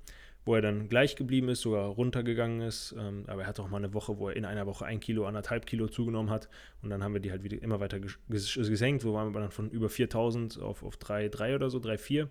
wo 0.46 0.56
er 0.56 0.62
dann 0.62 0.90
gleich 0.90 1.16
geblieben 1.16 1.50
ist, 1.50 1.62
sogar 1.62 1.88
runtergegangen 1.88 2.62
ist. 2.62 2.96
Ähm, 2.98 3.24
aber 3.28 3.42
er 3.42 3.48
hat 3.48 3.60
auch 3.60 3.68
mal 3.68 3.78
eine 3.78 3.94
Woche, 3.94 4.18
wo 4.20 4.30
er 4.30 4.36
in 4.36 4.46
einer 4.46 4.68
Woche 4.68 4.86
ein 4.86 5.00
Kilo, 5.00 5.26
anderthalb 5.26 5.66
Kilo 5.66 5.88
zugenommen 5.88 6.30
hat. 6.30 6.50
Und 6.84 6.92
dann 6.92 7.04
haben 7.04 7.14
wir 7.14 7.20
die 7.20 7.32
halt 7.32 7.44
wieder 7.44 7.62
immer 7.62 7.80
weiter 7.80 8.00
gesenkt. 8.00 9.02
So 9.02 9.14
waren 9.14 9.34
wir 9.34 9.40
dann 9.42 9.52
von 9.52 9.72
über 9.72 9.90
4000 9.90 10.62
auf, 10.62 10.84
auf 10.84 10.98
3,3 10.98 11.56
oder 11.56 11.70
so, 11.72 11.80
3,4. 11.80 12.28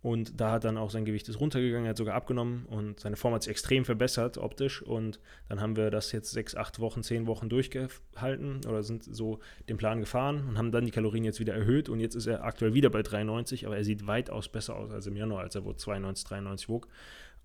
Und 0.00 0.40
da 0.40 0.52
hat 0.52 0.64
dann 0.64 0.78
auch 0.78 0.90
sein 0.90 1.04
Gewicht 1.04 1.28
ist 1.28 1.40
runtergegangen, 1.40 1.86
er 1.86 1.90
hat 1.90 1.96
sogar 1.96 2.14
abgenommen 2.14 2.66
und 2.66 3.00
seine 3.00 3.16
Form 3.16 3.34
hat 3.34 3.42
sich 3.42 3.50
extrem 3.50 3.84
verbessert 3.84 4.38
optisch. 4.38 4.80
Und 4.80 5.18
dann 5.48 5.60
haben 5.60 5.76
wir 5.76 5.90
das 5.90 6.12
jetzt 6.12 6.30
sechs, 6.30 6.54
acht 6.54 6.78
Wochen, 6.78 7.02
zehn 7.02 7.26
Wochen 7.26 7.48
durchgehalten 7.48 8.60
oder 8.66 8.82
sind 8.84 9.02
so 9.02 9.40
den 9.68 9.76
Plan 9.76 9.98
gefahren 10.00 10.48
und 10.48 10.56
haben 10.56 10.70
dann 10.70 10.84
die 10.84 10.92
Kalorien 10.92 11.24
jetzt 11.24 11.40
wieder 11.40 11.54
erhöht. 11.54 11.88
Und 11.88 11.98
jetzt 11.98 12.14
ist 12.14 12.26
er 12.26 12.44
aktuell 12.44 12.74
wieder 12.74 12.90
bei 12.90 13.02
93, 13.02 13.66
aber 13.66 13.76
er 13.76 13.84
sieht 13.84 14.06
weitaus 14.06 14.48
besser 14.48 14.76
aus 14.76 14.90
als 14.92 15.06
im 15.06 15.16
Januar, 15.16 15.40
als 15.40 15.56
er 15.56 15.64
wo 15.64 15.72
92, 15.72 16.28
93 16.28 16.68
wog. 16.68 16.86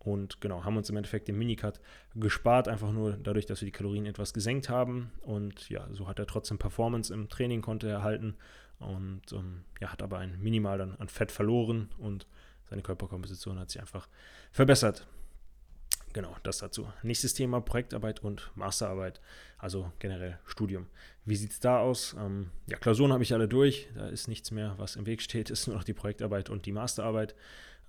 Und 0.04 0.42
genau, 0.42 0.66
haben 0.66 0.76
uns 0.76 0.90
im 0.90 0.98
Endeffekt 0.98 1.28
den 1.28 1.38
Minicut 1.38 1.80
gespart, 2.16 2.68
einfach 2.68 2.92
nur 2.92 3.14
dadurch, 3.14 3.46
dass 3.46 3.62
wir 3.62 3.66
die 3.66 3.72
Kalorien 3.72 4.06
etwas 4.06 4.34
gesenkt 4.34 4.70
haben. 4.70 5.12
Und 5.22 5.70
ja, 5.70 5.88
so 5.92 6.08
hat 6.08 6.20
er 6.20 6.28
trotzdem 6.28 6.58
Performance 6.58 7.14
im 7.14 7.30
Training 7.30 7.62
konnte 7.62 7.88
er 7.88 8.04
halten 8.04 8.36
und 8.80 9.32
ähm, 9.32 9.64
ja, 9.80 9.92
hat 9.92 10.02
aber 10.02 10.18
ein 10.18 10.42
Minimal 10.42 10.78
dann 10.78 10.96
an 10.98 11.08
Fett 11.08 11.32
verloren 11.32 11.90
und 11.98 12.28
seine 12.70 12.82
Körperkomposition 12.82 13.60
hat 13.60 13.70
sich 13.70 13.82
einfach 13.82 14.08
verbessert. 14.52 15.08
Genau, 16.14 16.36
das 16.44 16.60
dazu. 16.60 16.88
Nächstes 17.02 17.34
Thema 17.34 17.60
Projektarbeit 17.60 18.22
und 18.22 18.52
Masterarbeit, 18.56 19.20
also 19.58 19.92
generell 19.98 20.38
Studium. 20.46 20.86
Wie 21.26 21.36
sieht 21.36 21.52
es 21.52 21.60
da 21.60 21.80
aus? 21.80 22.16
Ähm, 22.20 22.52
ja, 22.68 22.78
Klausuren 22.78 23.12
habe 23.12 23.24
ich 23.24 23.34
alle 23.34 23.48
durch, 23.48 23.90
da 23.96 24.08
ist 24.08 24.28
nichts 24.28 24.52
mehr, 24.52 24.76
was 24.78 24.96
im 24.96 25.08
Weg 25.08 25.24
steht, 25.24 25.50
ist 25.50 25.68
nur 25.68 25.76
noch 25.76 25.84
die 25.84 25.94
Projektarbeit 25.94 26.50
und 26.50 26.66
die 26.68 26.72
Masterarbeit. 26.72 27.36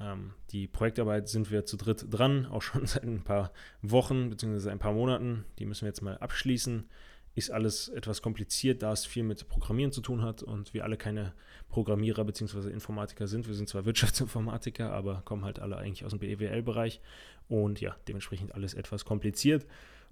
Ähm, 0.01 0.33
die 0.51 0.67
Projektarbeit 0.67 1.29
sind 1.29 1.51
wir 1.51 1.65
zu 1.65 1.77
dritt 1.77 2.07
dran, 2.11 2.47
auch 2.47 2.63
schon 2.63 2.87
seit 2.87 3.05
ein 3.05 3.23
paar 3.23 3.53
Wochen 3.83 4.31
bzw. 4.31 4.71
ein 4.71 4.79
paar 4.79 4.93
Monaten. 4.93 5.45
Die 5.59 5.67
müssen 5.67 5.83
wir 5.83 5.89
jetzt 5.89 6.03
mal 6.03 6.19
abschließen. 6.19 6.89
Ist 7.37 7.51
alles 7.51 7.89
etwas 7.89 8.23
kompliziert, 8.23 8.83
da 8.83 8.93
es 8.93 9.07
viel 9.07 9.25
mit 9.25 9.49
Programmieren 9.49 9.91
zu 9.91 10.01
tun 10.01 10.23
hat 10.23 10.45
und 10.45 10.73
wir 10.73 10.85
alle 10.85 10.97
keine 10.97 11.35
Programmierer 11.69 12.25
bzw. 12.25 12.71
Informatiker 12.71 13.27
sind. 13.27 13.49
Wir 13.49 13.55
sind 13.55 13.69
zwar 13.69 13.85
Wirtschaftsinformatiker, 13.87 14.93
aber 14.93 15.23
kommen 15.25 15.45
halt 15.45 15.59
alle 15.59 15.77
eigentlich 15.77 16.05
aus 16.05 16.13
dem 16.13 16.21
BWL-Bereich 16.21 17.01
und 17.49 17.81
ja, 17.81 17.97
dementsprechend 18.07 18.55
alles 18.55 18.75
etwas 18.75 19.05
kompliziert. 19.05 19.67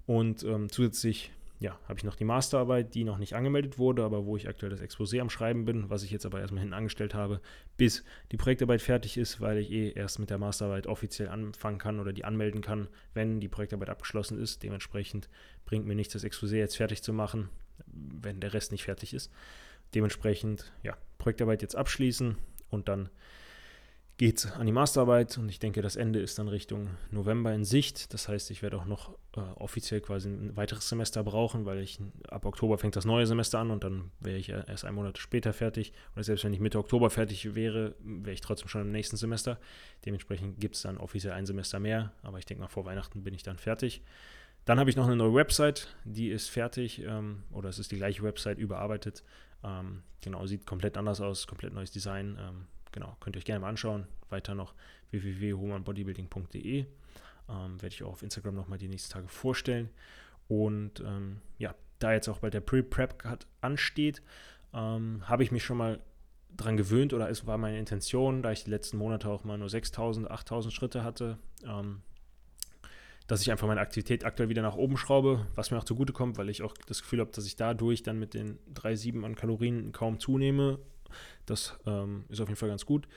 Und 0.05 0.43
ähm, 0.43 0.69
zusätzlich 0.69 1.31
ja, 1.63 1.79
habe 1.87 1.97
ich 1.97 2.03
noch 2.03 2.17
die 2.17 2.25
Masterarbeit, 2.25 2.93
die 2.93 3.05
noch 3.05 3.17
nicht 3.17 3.35
angemeldet 3.35 3.77
wurde, 3.77 4.03
aber 4.03 4.25
wo 4.25 4.35
ich 4.35 4.49
aktuell 4.49 4.69
das 4.69 4.81
Exposé 4.81 5.21
am 5.21 5.29
Schreiben 5.29 5.63
bin, 5.63 5.89
was 5.89 6.03
ich 6.03 6.11
jetzt 6.11 6.25
aber 6.25 6.41
erstmal 6.41 6.59
hinten 6.59 6.73
angestellt 6.73 7.13
habe, 7.13 7.39
bis 7.77 8.03
die 8.33 8.37
Projektarbeit 8.37 8.81
fertig 8.81 9.15
ist, 9.15 9.39
weil 9.39 9.57
ich 9.59 9.71
eh 9.71 9.91
erst 9.91 10.19
mit 10.19 10.29
der 10.29 10.37
Masterarbeit 10.37 10.87
offiziell 10.87 11.29
anfangen 11.29 11.77
kann 11.77 12.01
oder 12.01 12.11
die 12.11 12.25
anmelden 12.25 12.59
kann, 12.59 12.89
wenn 13.13 13.39
die 13.39 13.47
Projektarbeit 13.47 13.89
abgeschlossen 13.89 14.41
ist. 14.41 14.61
Dementsprechend 14.61 15.29
bringt 15.63 15.85
mir 15.85 15.95
nichts, 15.95 16.11
das 16.11 16.25
Exposé 16.25 16.57
jetzt 16.57 16.75
fertig 16.75 17.01
zu 17.01 17.13
machen, 17.13 17.47
wenn 17.85 18.41
der 18.41 18.53
Rest 18.53 18.73
nicht 18.73 18.83
fertig 18.83 19.13
ist. 19.13 19.31
Dementsprechend, 19.95 20.73
ja, 20.83 20.97
Projektarbeit 21.17 21.61
jetzt 21.61 21.77
abschließen 21.77 22.35
und 22.71 22.89
dann 22.89 23.09
geht 24.23 24.53
an 24.57 24.65
die 24.65 24.71
Masterarbeit 24.71 25.37
und 25.37 25.49
ich 25.49 25.59
denke, 25.59 25.81
das 25.81 25.97
Ende 25.97 26.21
ist 26.21 26.39
dann 26.39 26.47
Richtung 26.47 26.87
November 27.11 27.53
in 27.53 27.65
Sicht. 27.65 28.13
Das 28.13 28.29
heißt, 28.29 28.51
ich 28.51 28.61
werde 28.61 28.77
auch 28.77 28.85
noch 28.85 29.09
äh, 29.35 29.41
offiziell 29.55 29.99
quasi 29.99 30.29
ein 30.29 30.55
weiteres 30.55 30.87
Semester 30.87 31.25
brauchen, 31.25 31.65
weil 31.65 31.79
ich 31.79 31.99
ab 32.29 32.45
Oktober 32.45 32.77
fängt 32.77 32.95
das 32.95 33.03
neue 33.03 33.27
Semester 33.27 33.59
an 33.59 33.69
und 33.69 33.83
dann 33.83 34.11
wäre 34.21 34.37
ich 34.37 34.47
erst 34.47 34.85
einen 34.85 34.95
Monat 34.95 35.17
später 35.17 35.51
fertig. 35.51 35.91
Oder 36.13 36.23
selbst 36.23 36.45
wenn 36.45 36.53
ich 36.53 36.61
Mitte 36.61 36.79
Oktober 36.79 37.09
fertig 37.09 37.53
wäre, 37.53 37.95
wäre 37.99 38.31
ich 38.31 38.39
trotzdem 38.39 38.69
schon 38.69 38.83
im 38.83 38.93
nächsten 38.93 39.17
Semester. 39.17 39.59
Dementsprechend 40.05 40.57
gibt 40.57 40.77
es 40.77 40.83
dann 40.83 40.95
offiziell 40.95 41.33
ein 41.33 41.45
Semester 41.45 41.81
mehr, 41.81 42.13
aber 42.21 42.39
ich 42.39 42.45
denke 42.45 42.61
mal, 42.61 42.69
vor 42.69 42.85
Weihnachten 42.85 43.25
bin 43.25 43.33
ich 43.33 43.43
dann 43.43 43.57
fertig. 43.57 44.03
Dann 44.63 44.79
habe 44.79 44.89
ich 44.89 44.95
noch 44.95 45.07
eine 45.07 45.17
neue 45.17 45.33
Website, 45.33 45.93
die 46.05 46.29
ist 46.29 46.47
fertig 46.47 47.01
ähm, 47.01 47.43
oder 47.51 47.67
es 47.67 47.77
ist 47.77 47.91
die 47.91 47.97
gleiche 47.97 48.23
Website 48.23 48.57
überarbeitet. 48.57 49.21
Ähm, 49.65 50.03
genau, 50.21 50.45
sieht 50.45 50.65
komplett 50.65 50.95
anders 50.95 51.19
aus, 51.19 51.45
komplett 51.45 51.73
neues 51.73 51.91
Design. 51.91 52.37
Ähm, 52.39 52.67
genau, 52.93 53.17
könnt 53.19 53.35
ihr 53.35 53.39
euch 53.39 53.45
gerne 53.45 53.59
mal 53.59 53.69
anschauen. 53.69 54.07
Weiter 54.29 54.55
noch 54.55 54.73
www.humanbodybuilding.de. 55.11 56.85
Ähm, 57.49 57.81
werde 57.81 57.93
ich 57.93 58.03
auch 58.03 58.13
auf 58.13 58.23
Instagram 58.23 58.55
nochmal 58.55 58.77
die 58.77 58.87
nächsten 58.87 59.11
Tage 59.11 59.27
vorstellen. 59.27 59.89
Und 60.47 61.01
ähm, 61.01 61.41
ja, 61.57 61.75
da 61.99 62.13
jetzt 62.13 62.29
auch 62.29 62.39
bald 62.39 62.53
der 62.53 62.61
Pre-Prep 62.61 63.23
ansteht, 63.59 64.21
ähm, 64.73 65.27
habe 65.27 65.43
ich 65.43 65.51
mich 65.51 65.63
schon 65.63 65.77
mal 65.77 65.99
dran 66.55 66.77
gewöhnt 66.77 67.13
oder 67.13 67.29
es 67.29 67.47
war 67.47 67.57
meine 67.57 67.79
Intention, 67.79 68.43
da 68.43 68.51
ich 68.51 68.63
die 68.63 68.69
letzten 68.69 68.97
Monate 68.97 69.27
auch 69.27 69.43
mal 69.43 69.57
nur 69.57 69.69
6000, 69.69 70.29
8000 70.29 70.73
Schritte 70.73 71.03
hatte, 71.03 71.37
ähm, 71.65 72.01
dass 73.27 73.41
ich 73.41 73.51
einfach 73.51 73.67
meine 73.67 73.81
Aktivität 73.81 74.25
aktuell 74.25 74.49
wieder 74.49 74.61
nach 74.61 74.75
oben 74.75 74.97
schraube, 74.97 75.47
was 75.55 75.71
mir 75.71 75.77
auch 75.77 75.83
zugutekommt, 75.85 76.37
weil 76.37 76.49
ich 76.49 76.61
auch 76.61 76.73
das 76.87 77.01
Gefühl 77.01 77.21
habe, 77.21 77.31
dass 77.31 77.45
ich 77.45 77.55
dadurch 77.55 78.03
dann 78.03 78.19
mit 78.19 78.33
den 78.33 78.59
3,7 78.75 79.23
an 79.23 79.35
Kalorien 79.35 79.91
kaum 79.91 80.19
zunehme 80.19 80.79
das 81.45 81.77
ähm, 81.85 82.25
ist 82.29 82.41
auf 82.41 82.47
jeden 82.47 82.59
Fall 82.59 82.69
ganz 82.69 82.85
gut. 82.85 83.07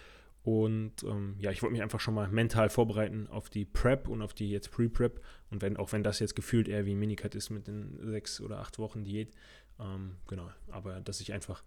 Und 0.47 1.03
ähm, 1.03 1.35
ja, 1.41 1.51
ich 1.51 1.61
wollte 1.63 1.73
mich 1.73 1.83
einfach 1.83 1.99
schon 1.99 2.15
mal 2.15 2.29
mental 2.29 2.71
vorbereiten 2.71 3.27
auf 3.29 3.51
die 3.51 3.65
Prep 3.65 4.07
und 4.07 4.23
auf 4.23 4.33
die 4.33 4.49
jetzt 4.49 4.71
Pre-Prep. 4.71 5.21
Und 5.51 5.61
wenn, 5.61 5.77
auch 5.77 5.91
wenn 5.91 6.05
das 6.05 6.21
jetzt 6.21 6.37
gefühlt 6.37 6.69
eher 6.69 6.87
wie 6.87 6.95
ein 6.95 7.01
Minicut 7.01 7.35
ist 7.35 7.51
mit 7.51 7.67
den 7.67 7.99
sechs 8.01 8.41
oder 8.41 8.61
acht 8.61 8.79
Wochen 8.79 9.03
Diät, 9.03 9.33
ähm, 9.81 10.19
genau. 10.29 10.49
Aber 10.71 11.01
dass 11.01 11.21
ich 11.21 11.33
einfach 11.33 11.65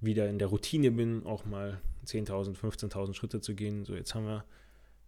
wieder 0.00 0.30
in 0.30 0.38
der 0.38 0.48
Routine 0.48 0.90
bin, 0.90 1.26
auch 1.26 1.44
mal 1.44 1.78
10.000, 2.06 2.56
15.000 2.56 3.12
Schritte 3.12 3.40
zu 3.42 3.54
gehen. 3.54 3.84
So, 3.84 3.94
jetzt 3.94 4.14
haben 4.14 4.24
wir 4.24 4.44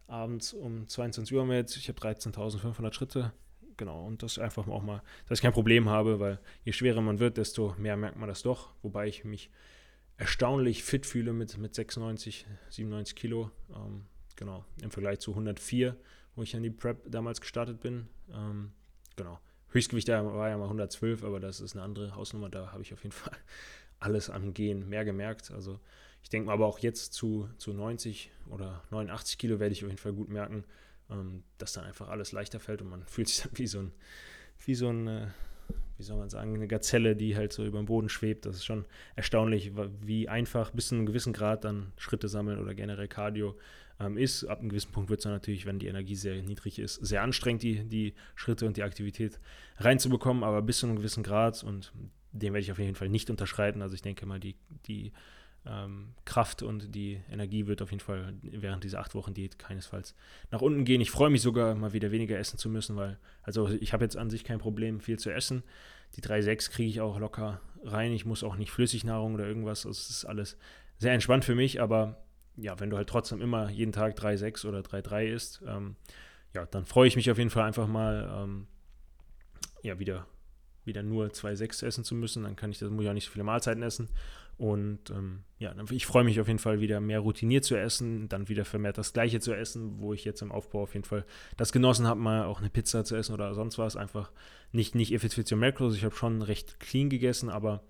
abends 0.06 0.52
um 0.52 0.86
22 0.86 1.34
Uhr 1.34 1.46
jetzt, 1.54 1.76
ich 1.76 1.88
habe 1.88 2.00
13.500 2.00 2.92
Schritte. 2.92 3.32
Genau, 3.78 4.04
und 4.06 4.22
das 4.22 4.38
einfach 4.38 4.68
auch 4.68 4.82
mal, 4.82 5.02
dass 5.28 5.38
ich 5.38 5.42
kein 5.42 5.52
Problem 5.52 5.88
habe, 5.88 6.20
weil 6.20 6.38
je 6.62 6.72
schwerer 6.72 7.00
man 7.00 7.18
wird, 7.18 7.38
desto 7.38 7.74
mehr 7.78 7.96
merkt 7.96 8.18
man 8.18 8.28
das 8.28 8.42
doch. 8.42 8.74
Wobei 8.82 9.08
ich 9.08 9.24
mich 9.24 9.50
erstaunlich 10.16 10.84
fit 10.84 11.06
fühle 11.06 11.32
mit, 11.32 11.58
mit 11.58 11.74
96, 11.74 12.46
97 12.70 13.16
Kilo. 13.16 13.50
Ähm, 13.74 14.06
genau, 14.36 14.64
im 14.82 14.90
Vergleich 14.90 15.20
zu 15.20 15.32
104, 15.32 15.96
wo 16.36 16.42
ich 16.42 16.54
an 16.56 16.62
die 16.62 16.70
Prep 16.70 17.10
damals 17.10 17.40
gestartet 17.40 17.80
bin. 17.80 18.08
Ähm, 18.32 18.72
genau. 19.16 19.38
Höchstgewicht 19.70 20.08
war 20.08 20.48
ja 20.48 20.56
mal 20.56 20.64
112, 20.64 21.24
aber 21.24 21.40
das 21.40 21.60
ist 21.60 21.74
eine 21.74 21.82
andere 21.82 22.14
Hausnummer. 22.14 22.48
Da 22.48 22.72
habe 22.72 22.82
ich 22.82 22.92
auf 22.92 23.02
jeden 23.02 23.12
Fall 23.12 23.36
alles 23.98 24.30
am 24.30 24.54
Gehen 24.54 24.88
mehr 24.88 25.04
gemerkt. 25.04 25.50
Also 25.50 25.80
ich 26.22 26.28
denke 26.28 26.46
mal 26.46 26.54
aber 26.54 26.66
auch 26.66 26.78
jetzt 26.78 27.12
zu, 27.12 27.48
zu 27.58 27.72
90 27.72 28.30
oder 28.50 28.82
89 28.90 29.38
Kilo 29.38 29.60
werde 29.60 29.72
ich 29.72 29.82
auf 29.84 29.90
jeden 29.90 30.00
Fall 30.00 30.12
gut 30.12 30.28
merken, 30.28 30.64
ähm, 31.10 31.44
dass 31.58 31.72
dann 31.72 31.84
einfach 31.84 32.08
alles 32.08 32.32
leichter 32.32 32.60
fällt 32.60 32.82
und 32.82 32.88
man 32.88 33.04
fühlt 33.06 33.28
sich 33.28 33.42
dann 33.42 33.52
wie 33.54 33.66
so 33.66 33.80
ein, 33.80 33.92
wie 34.64 34.74
so 34.74 34.88
ein, 34.88 35.06
äh, 35.06 35.26
wie 35.96 36.02
soll 36.02 36.16
man 36.16 36.28
sagen, 36.28 36.54
eine 36.54 36.66
Gazelle, 36.66 37.14
die 37.14 37.36
halt 37.36 37.52
so 37.52 37.64
über 37.64 37.78
dem 37.78 37.86
Boden 37.86 38.08
schwebt. 38.08 38.46
Das 38.46 38.56
ist 38.56 38.64
schon 38.64 38.84
erstaunlich, 39.16 39.72
wie 40.00 40.28
einfach 40.28 40.70
bis 40.72 40.88
zu 40.88 40.96
einem 40.96 41.06
gewissen 41.06 41.32
Grad 41.32 41.64
dann 41.64 41.92
Schritte 41.96 42.28
sammeln 42.28 42.58
oder 42.58 42.74
generell 42.74 43.08
Cardio 43.08 43.56
ähm, 44.00 44.16
ist. 44.16 44.44
Ab 44.44 44.60
einem 44.60 44.70
gewissen 44.70 44.92
Punkt 44.92 45.10
wird 45.10 45.20
es 45.20 45.24
dann 45.24 45.32
natürlich, 45.32 45.66
wenn 45.66 45.78
die 45.78 45.86
Energie 45.86 46.16
sehr 46.16 46.42
niedrig 46.42 46.78
ist, 46.78 46.96
sehr 46.96 47.22
anstrengend, 47.22 47.62
die, 47.62 47.84
die 47.84 48.14
Schritte 48.34 48.66
und 48.66 48.76
die 48.76 48.82
Aktivität 48.82 49.38
reinzubekommen, 49.78 50.42
aber 50.42 50.62
bis 50.62 50.78
zu 50.78 50.86
einem 50.86 50.96
gewissen 50.96 51.22
Grad 51.22 51.62
und 51.62 51.92
den 52.32 52.52
werde 52.52 52.62
ich 52.62 52.72
auf 52.72 52.78
jeden 52.80 52.96
Fall 52.96 53.08
nicht 53.08 53.30
unterschreiten. 53.30 53.80
Also 53.80 53.94
ich 53.94 54.02
denke 54.02 54.26
mal, 54.26 54.40
die, 54.40 54.56
die 54.86 55.12
Kraft 56.26 56.62
und 56.62 56.94
die 56.94 57.20
Energie 57.30 57.66
wird 57.66 57.80
auf 57.80 57.90
jeden 57.90 58.02
Fall 58.02 58.34
während 58.42 58.84
dieser 58.84 59.00
acht 59.00 59.14
Wochen 59.14 59.32
Diät 59.32 59.58
keinesfalls 59.58 60.14
nach 60.50 60.60
unten 60.60 60.84
gehen. 60.84 61.00
Ich 61.00 61.10
freue 61.10 61.30
mich 61.30 61.40
sogar 61.40 61.74
mal 61.74 61.94
wieder 61.94 62.10
weniger 62.10 62.38
essen 62.38 62.58
zu 62.58 62.68
müssen, 62.68 62.96
weil, 62.96 63.18
also 63.42 63.68
ich 63.68 63.94
habe 63.94 64.04
jetzt 64.04 64.16
an 64.16 64.28
sich 64.28 64.44
kein 64.44 64.58
Problem, 64.58 65.00
viel 65.00 65.18
zu 65.18 65.30
essen. 65.30 65.62
Die 66.16 66.20
3,6 66.20 66.70
kriege 66.70 66.90
ich 66.90 67.00
auch 67.00 67.18
locker 67.18 67.62
rein. 67.82 68.12
Ich 68.12 68.26
muss 68.26 68.44
auch 68.44 68.56
nicht 68.56 68.70
Flüssignahrung 68.70 69.34
oder 69.34 69.46
irgendwas. 69.46 69.86
Also 69.86 69.98
es 69.98 70.10
ist 70.10 70.24
alles 70.26 70.58
sehr 70.98 71.12
entspannt 71.12 71.44
für 71.44 71.54
mich, 71.54 71.80
aber 71.80 72.22
ja, 72.56 72.78
wenn 72.78 72.90
du 72.90 72.96
halt 72.96 73.08
trotzdem 73.08 73.40
immer 73.40 73.70
jeden 73.70 73.92
Tag 73.92 74.18
3,6 74.18 74.66
oder 74.66 74.80
3,3 74.80 75.24
isst, 75.26 75.62
ähm, 75.66 75.96
ja, 76.52 76.66
dann 76.66 76.84
freue 76.84 77.08
ich 77.08 77.16
mich 77.16 77.30
auf 77.30 77.38
jeden 77.38 77.50
Fall 77.50 77.64
einfach 77.64 77.88
mal, 77.88 78.30
ähm, 78.42 78.66
ja, 79.82 79.98
wieder, 79.98 80.26
wieder 80.84 81.02
nur 81.02 81.26
2,6 81.26 81.86
essen 81.86 82.04
zu 82.04 82.14
müssen. 82.14 82.44
Dann 82.44 82.56
kann 82.56 82.70
ich, 82.70 82.78
das 82.78 82.90
muss 82.90 83.04
ich 83.04 83.10
auch 83.10 83.14
nicht 83.14 83.26
so 83.26 83.32
viele 83.32 83.44
Mahlzeiten 83.44 83.82
essen. 83.82 84.08
Und 84.56 85.10
ähm, 85.10 85.42
ja, 85.58 85.74
ich 85.90 86.06
freue 86.06 86.22
mich 86.22 86.40
auf 86.40 86.46
jeden 86.46 86.60
Fall 86.60 86.80
wieder 86.80 87.00
mehr 87.00 87.20
routiniert 87.20 87.64
zu 87.64 87.76
essen, 87.76 88.28
dann 88.28 88.48
wieder 88.48 88.64
vermehrt 88.64 88.98
das 88.98 89.12
Gleiche 89.12 89.40
zu 89.40 89.52
essen, 89.52 89.98
wo 89.98 90.12
ich 90.12 90.24
jetzt 90.24 90.42
im 90.42 90.52
Aufbau 90.52 90.82
auf 90.82 90.94
jeden 90.94 91.04
Fall 91.04 91.24
das 91.56 91.72
genossen 91.72 92.06
habe, 92.06 92.20
mal 92.20 92.44
auch 92.44 92.60
eine 92.60 92.70
Pizza 92.70 93.04
zu 93.04 93.16
essen 93.16 93.32
oder 93.32 93.54
sonst 93.54 93.78
was. 93.78 93.96
Einfach 93.96 94.30
nicht, 94.70 94.94
nicht 94.94 95.12
Effizienz 95.12 95.50
Macros. 95.52 95.96
Ich 95.96 96.04
habe 96.04 96.14
schon 96.14 96.42
recht 96.42 96.78
clean 96.78 97.08
gegessen, 97.08 97.50
aber 97.50 97.82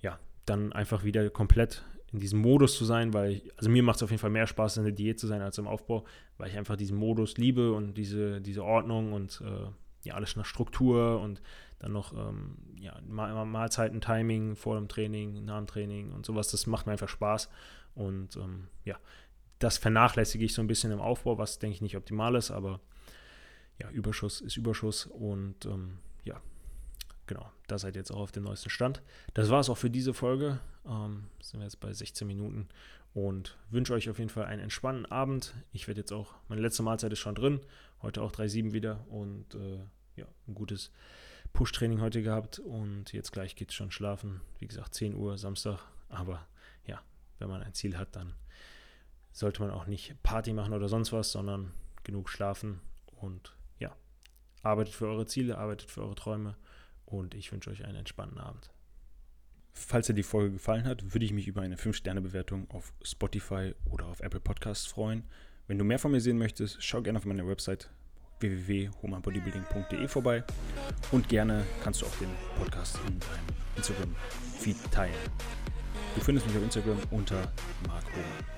ja, 0.00 0.18
dann 0.44 0.72
einfach 0.72 1.02
wieder 1.02 1.30
komplett 1.30 1.82
in 2.12 2.20
diesem 2.20 2.40
Modus 2.40 2.76
zu 2.76 2.84
sein, 2.84 3.12
weil 3.14 3.32
ich, 3.32 3.58
also 3.58 3.70
mir 3.70 3.82
macht 3.82 3.96
es 3.96 4.02
auf 4.02 4.10
jeden 4.10 4.20
Fall 4.20 4.30
mehr 4.30 4.46
Spaß, 4.46 4.76
in 4.76 4.84
der 4.84 4.92
Diät 4.92 5.18
zu 5.18 5.26
sein 5.26 5.42
als 5.42 5.58
im 5.58 5.66
Aufbau, 5.66 6.04
weil 6.38 6.48
ich 6.48 6.56
einfach 6.56 6.76
diesen 6.76 6.96
Modus 6.96 7.36
liebe 7.36 7.72
und 7.72 7.94
diese, 7.94 8.40
diese 8.40 8.64
Ordnung 8.64 9.12
und 9.12 9.42
äh, 9.44 9.68
ja, 10.06 10.14
alles 10.14 10.36
nach 10.36 10.44
Struktur 10.44 11.20
und 11.20 11.42
dann 11.78 11.92
noch 11.92 12.12
ähm, 12.12 12.56
ja, 12.78 12.98
Mahlzeiten, 13.06 14.00
Timing 14.00 14.56
vor 14.56 14.76
dem 14.76 14.88
Training, 14.88 15.44
nach 15.44 15.58
dem 15.58 15.66
Training 15.66 16.12
und 16.12 16.24
sowas. 16.24 16.50
Das 16.50 16.66
macht 16.66 16.86
mir 16.86 16.92
einfach 16.92 17.08
Spaß. 17.08 17.48
Und 17.94 18.36
ähm, 18.36 18.68
ja, 18.84 18.98
das 19.58 19.78
vernachlässige 19.78 20.44
ich 20.44 20.54
so 20.54 20.62
ein 20.62 20.66
bisschen 20.66 20.92
im 20.92 21.00
Aufbau, 21.00 21.38
was 21.38 21.58
denke 21.58 21.74
ich 21.74 21.82
nicht 21.82 21.96
optimal 21.96 22.34
ist, 22.34 22.50
aber 22.50 22.80
ja, 23.78 23.90
Überschuss 23.90 24.40
ist 24.40 24.56
Überschuss 24.56 25.06
und 25.06 25.66
ähm, 25.66 25.98
ja, 26.24 26.40
genau, 27.26 27.50
da 27.66 27.78
seid 27.78 27.94
ihr 27.96 28.00
jetzt 28.00 28.10
auch 28.10 28.20
auf 28.20 28.32
dem 28.32 28.44
neuesten 28.44 28.70
Stand. 28.70 29.02
Das 29.34 29.50
war 29.50 29.60
es 29.60 29.68
auch 29.68 29.78
für 29.78 29.90
diese 29.90 30.14
Folge. 30.14 30.60
Ähm, 30.86 31.24
sind 31.40 31.60
wir 31.60 31.64
jetzt 31.64 31.80
bei 31.80 31.92
16 31.92 32.26
Minuten 32.26 32.68
und 33.14 33.56
wünsche 33.70 33.94
euch 33.94 34.08
auf 34.10 34.18
jeden 34.18 34.30
Fall 34.30 34.44
einen 34.44 34.62
entspannten 34.62 35.06
Abend. 35.06 35.54
Ich 35.72 35.88
werde 35.88 36.00
jetzt 36.00 36.12
auch, 36.12 36.34
meine 36.48 36.60
letzte 36.60 36.82
Mahlzeit 36.82 37.12
ist 37.12 37.18
schon 37.18 37.34
drin, 37.34 37.60
heute 38.02 38.22
auch 38.22 38.32
3,7 38.32 38.72
wieder 38.72 39.04
und 39.08 39.54
äh, 39.54 39.78
ja, 40.16 40.26
ein 40.48 40.54
gutes 40.54 40.90
Push-Training 41.56 42.02
heute 42.02 42.22
gehabt 42.22 42.58
und 42.58 43.14
jetzt 43.14 43.32
gleich 43.32 43.56
geht 43.56 43.70
es 43.70 43.74
schon 43.74 43.90
schlafen. 43.90 44.42
Wie 44.58 44.66
gesagt, 44.66 44.92
10 44.92 45.14
Uhr 45.14 45.38
Samstag. 45.38 45.78
Aber 46.10 46.46
ja, 46.84 47.00
wenn 47.38 47.48
man 47.48 47.62
ein 47.62 47.72
Ziel 47.72 47.96
hat, 47.96 48.14
dann 48.14 48.34
sollte 49.32 49.62
man 49.62 49.70
auch 49.70 49.86
nicht 49.86 50.22
Party 50.22 50.52
machen 50.52 50.74
oder 50.74 50.90
sonst 50.90 51.14
was, 51.14 51.32
sondern 51.32 51.72
genug 52.04 52.28
schlafen 52.28 52.80
und 53.22 53.56
ja, 53.78 53.96
arbeitet 54.62 54.92
für 54.92 55.06
eure 55.06 55.24
Ziele, 55.24 55.56
arbeitet 55.56 55.90
für 55.90 56.02
eure 56.02 56.14
Träume 56.14 56.58
und 57.06 57.34
ich 57.34 57.50
wünsche 57.52 57.70
euch 57.70 57.86
einen 57.86 57.96
entspannten 57.96 58.38
Abend. 58.38 58.70
Falls 59.72 60.08
dir 60.08 60.14
die 60.14 60.22
Folge 60.22 60.52
gefallen 60.52 60.84
hat, 60.84 61.14
würde 61.14 61.24
ich 61.24 61.32
mich 61.32 61.48
über 61.48 61.62
eine 61.62 61.76
5-Sterne-Bewertung 61.76 62.70
auf 62.70 62.92
Spotify 63.00 63.74
oder 63.86 64.04
auf 64.04 64.20
Apple 64.20 64.40
Podcasts 64.40 64.84
freuen. 64.84 65.24
Wenn 65.68 65.78
du 65.78 65.84
mehr 65.84 65.98
von 65.98 66.12
mir 66.12 66.20
sehen 66.20 66.36
möchtest, 66.36 66.84
schau 66.84 67.00
gerne 67.00 67.18
auf 67.18 67.24
meine 67.24 67.48
Website 67.48 67.88
www.humanbodybuilding.de 68.40 70.08
vorbei 70.08 70.44
und 71.12 71.28
gerne 71.28 71.64
kannst 71.82 72.02
du 72.02 72.06
auch 72.06 72.16
den 72.16 72.30
Podcast 72.58 72.98
in 73.06 73.18
deinem 73.18 73.46
Instagram-Feed 73.76 74.76
teilen. 74.90 75.14
Du 76.14 76.20
findest 76.20 76.46
mich 76.46 76.56
auf 76.56 76.62
Instagram 76.62 76.98
unter 77.10 77.52
Mark 77.86 78.04
Hohmann. 78.12 78.55